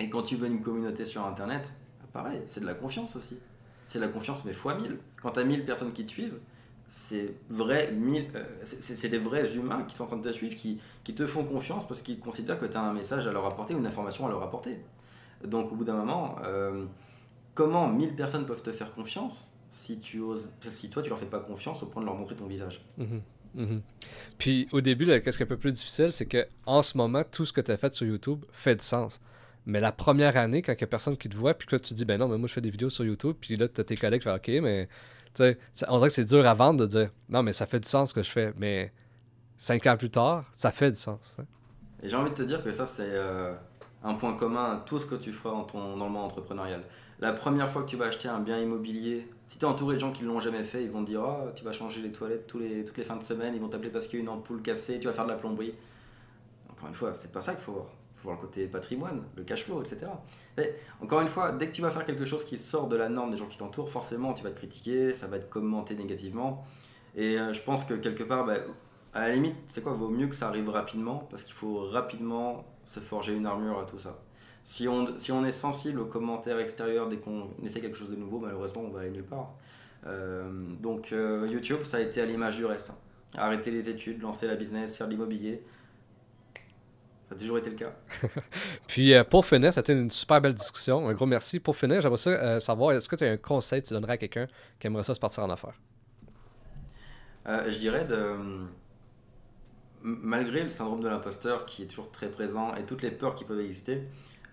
[0.00, 1.72] Et quand tu veux une communauté sur Internet,
[2.12, 3.38] pareil, c'est de la confiance aussi.
[3.86, 4.98] C'est de la confiance, mais fois 1000.
[5.20, 6.38] Quand tu as 1000 personnes qui te suivent,
[6.88, 11.14] c'est vrai, euh, des vrais humains qui sont en train de te suivre, qui, qui
[11.14, 13.86] te font confiance parce qu'ils considèrent que tu as un message à leur apporter, une
[13.86, 14.78] information à leur apporter.
[15.44, 16.86] Donc, au bout d'un moment, euh,
[17.58, 21.26] comment 1000 personnes peuvent te faire confiance si, tu oses, si toi tu leur fais
[21.26, 22.86] pas confiance au point de leur montrer ton visage?
[22.96, 23.20] Mhm,
[23.56, 23.82] mhm.
[24.38, 27.24] Puis au début, qu'est-ce qui est un peu plus difficile, c'est que en ce moment,
[27.24, 29.20] tout ce que tu as fait sur YouTube fait du sens.
[29.66, 31.80] Mais la première année, quand il n'y a personne qui te voit, puis que là,
[31.80, 33.66] tu te dis, ben non, mais moi, je fais des vidéos sur YouTube, puis là,
[33.66, 34.88] tu as tes collègues qui font, OK, mais
[35.34, 37.80] tu sais, on dirait que c'est dur à vendre de dire, non, mais ça fait
[37.80, 38.54] du sens ce que je fais.
[38.56, 38.92] Mais
[39.56, 41.38] cinq ans plus tard, ça fait du sens.
[42.04, 43.52] Et j'ai envie de te dire que ça, c'est euh,
[44.04, 46.84] un point commun à tout ce que tu feras dans, ton, dans le monde entrepreneurial
[47.20, 50.00] la première fois que tu vas acheter un bien immobilier, si tu es entouré de
[50.00, 52.46] gens qui ne l'ont jamais fait, ils vont dire oh, tu vas changer les toilettes
[52.46, 55.00] toutes les fins de semaine, ils vont t'appeler parce qu'il y a une ampoule cassée,
[55.00, 55.74] tu vas faire de la plomberie.
[56.70, 57.86] Encore une fois, c'est pas ça qu'il faut voir.
[57.86, 60.06] Il faut voir le côté patrimoine, le cash flow, etc.
[61.00, 63.30] encore une fois, dès que tu vas faire quelque chose qui sort de la norme
[63.30, 66.66] des gens qui t'entourent, forcément tu vas te critiquer, ça va être commenté négativement.
[67.16, 68.56] Et euh, je pense que quelque part, bah,
[69.14, 72.64] à la limite, c'est quoi, vaut mieux que ça arrive rapidement parce qu'il faut rapidement
[72.84, 74.18] se forger une armure à tout ça
[74.68, 78.16] si on, si on est sensible aux commentaires extérieurs dès qu'on essaie quelque chose de
[78.16, 79.54] nouveau, malheureusement, on va aller nulle part.
[80.06, 80.46] Euh,
[80.78, 82.90] donc euh, YouTube, ça a été à l'image du reste.
[82.90, 82.96] Hein.
[83.38, 85.62] Arrêter les études, lancer la business, faire de l'immobilier.
[87.30, 87.94] Ça a toujours été le cas.
[88.86, 91.08] Puis euh, pour finir, c'était une super belle discussion.
[91.08, 91.60] Un gros merci.
[91.60, 94.18] Pour finir, j'aimerais ça, savoir, est-ce que tu as un conseil que tu donnerais à
[94.18, 94.48] quelqu'un
[94.78, 95.80] qui aimerait ça se partir en affaires?
[97.46, 98.36] je dirais de
[100.02, 103.44] malgré le syndrome de l'imposteur qui est toujours très présent et toutes les peurs qui
[103.44, 104.02] peuvent exister,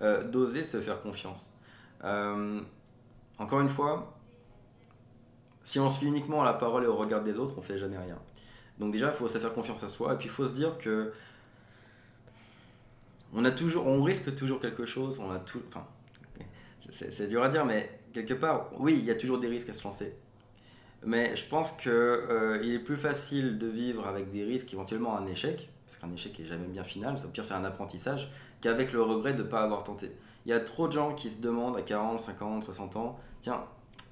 [0.01, 1.51] euh, d'oser se faire confiance.
[2.03, 2.59] Euh,
[3.37, 4.17] encore une fois,
[5.63, 7.77] si on se fie uniquement à la parole et au regard des autres, on fait
[7.77, 8.19] jamais rien.
[8.79, 10.77] Donc déjà, il faut se faire confiance à soi et puis il faut se dire
[10.77, 11.13] que
[13.33, 15.19] on risque toujours quelque chose.
[15.19, 15.85] On a tout, enfin,
[16.89, 19.73] c'est dur à dire, mais quelque part, oui, il y a toujours des risques à
[19.73, 20.15] se lancer.
[21.03, 25.27] Mais je pense qu'il euh, est plus facile de vivre avec des risques, éventuellement un
[25.27, 28.31] échec, parce qu'un échec est jamais bien final, au pire c'est un apprentissage,
[28.61, 30.11] qu'avec le regret de ne pas avoir tenté.
[30.45, 33.63] Il y a trop de gens qui se demandent à 40, 50, 60 ans, tiens,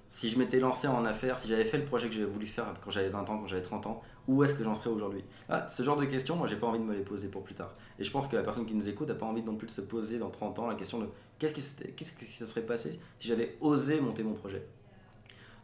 [0.07, 2.67] si je m'étais lancé en affaires, si j'avais fait le projet que j'avais voulu faire
[2.81, 5.23] quand j'avais 20 ans, quand j'avais 30 ans, où est-ce que j'en serais aujourd'hui?
[5.49, 7.55] Ah, Ce genre de questions, moi j'ai pas envie de me les poser pour plus
[7.55, 7.73] tard.
[7.97, 9.71] Et je pense que la personne qui nous écoute n'a pas envie non plus de
[9.71, 11.07] se poser dans 30 ans la question de
[11.39, 14.63] qu'est-ce qui se serait passé si j'avais osé monter mon projet?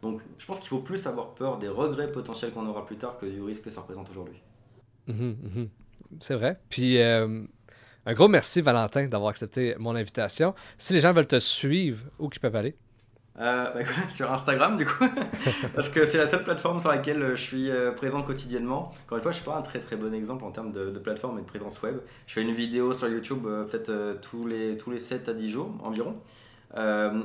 [0.02, 3.18] Donc je pense qu'il faut plus avoir peur des regrets potentiels qu'on aura plus tard
[3.18, 4.40] que du risque que ça représente aujourd'hui.
[5.06, 5.68] Mhm, mhm.
[6.18, 6.58] C'est vrai.
[6.68, 7.42] Puis euh,
[8.06, 10.54] un gros merci Valentin d'avoir accepté mon invitation.
[10.78, 12.76] Si les gens veulent te suivre, où qu'ils peuvent aller?
[13.38, 15.04] Euh, bah, sur Instagram du coup,
[15.74, 18.92] parce que c'est la seule plateforme sur laquelle je suis euh, présent quotidiennement.
[19.06, 21.38] Encore une fois, je suis pas un très très bon exemple en termes de, plateforme
[21.38, 21.98] et de présence web.
[22.26, 25.74] Je fais une vidéo sur YouTube peut-être tous, les, tous les 7 à 10 jours
[25.82, 26.16] environ.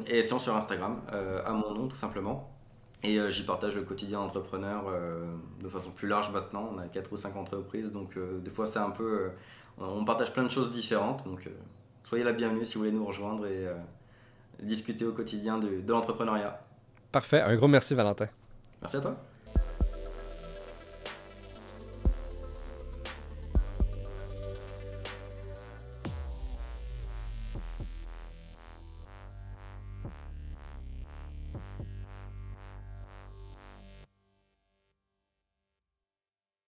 [0.07, 1.01] et sinon sur Instagram,
[1.45, 2.54] à mon nom tout simplement.
[3.03, 5.25] Et euh, j'y partage le quotidien entrepreneur euh,
[5.61, 6.69] de façon plus large maintenant.
[6.73, 9.31] On a 4 ou 5 entreprises, donc euh, des fois c'est un peu...
[9.77, 11.47] on partage plein de choses différentes, donc
[12.03, 13.67] soyez la bienvenue si vous voulez nous rejoindre et
[14.61, 16.59] discuter au quotidien de, de l'entrepreneuriat.
[17.11, 18.27] Parfait, un gros merci Valentin.
[18.81, 19.15] Merci à toi.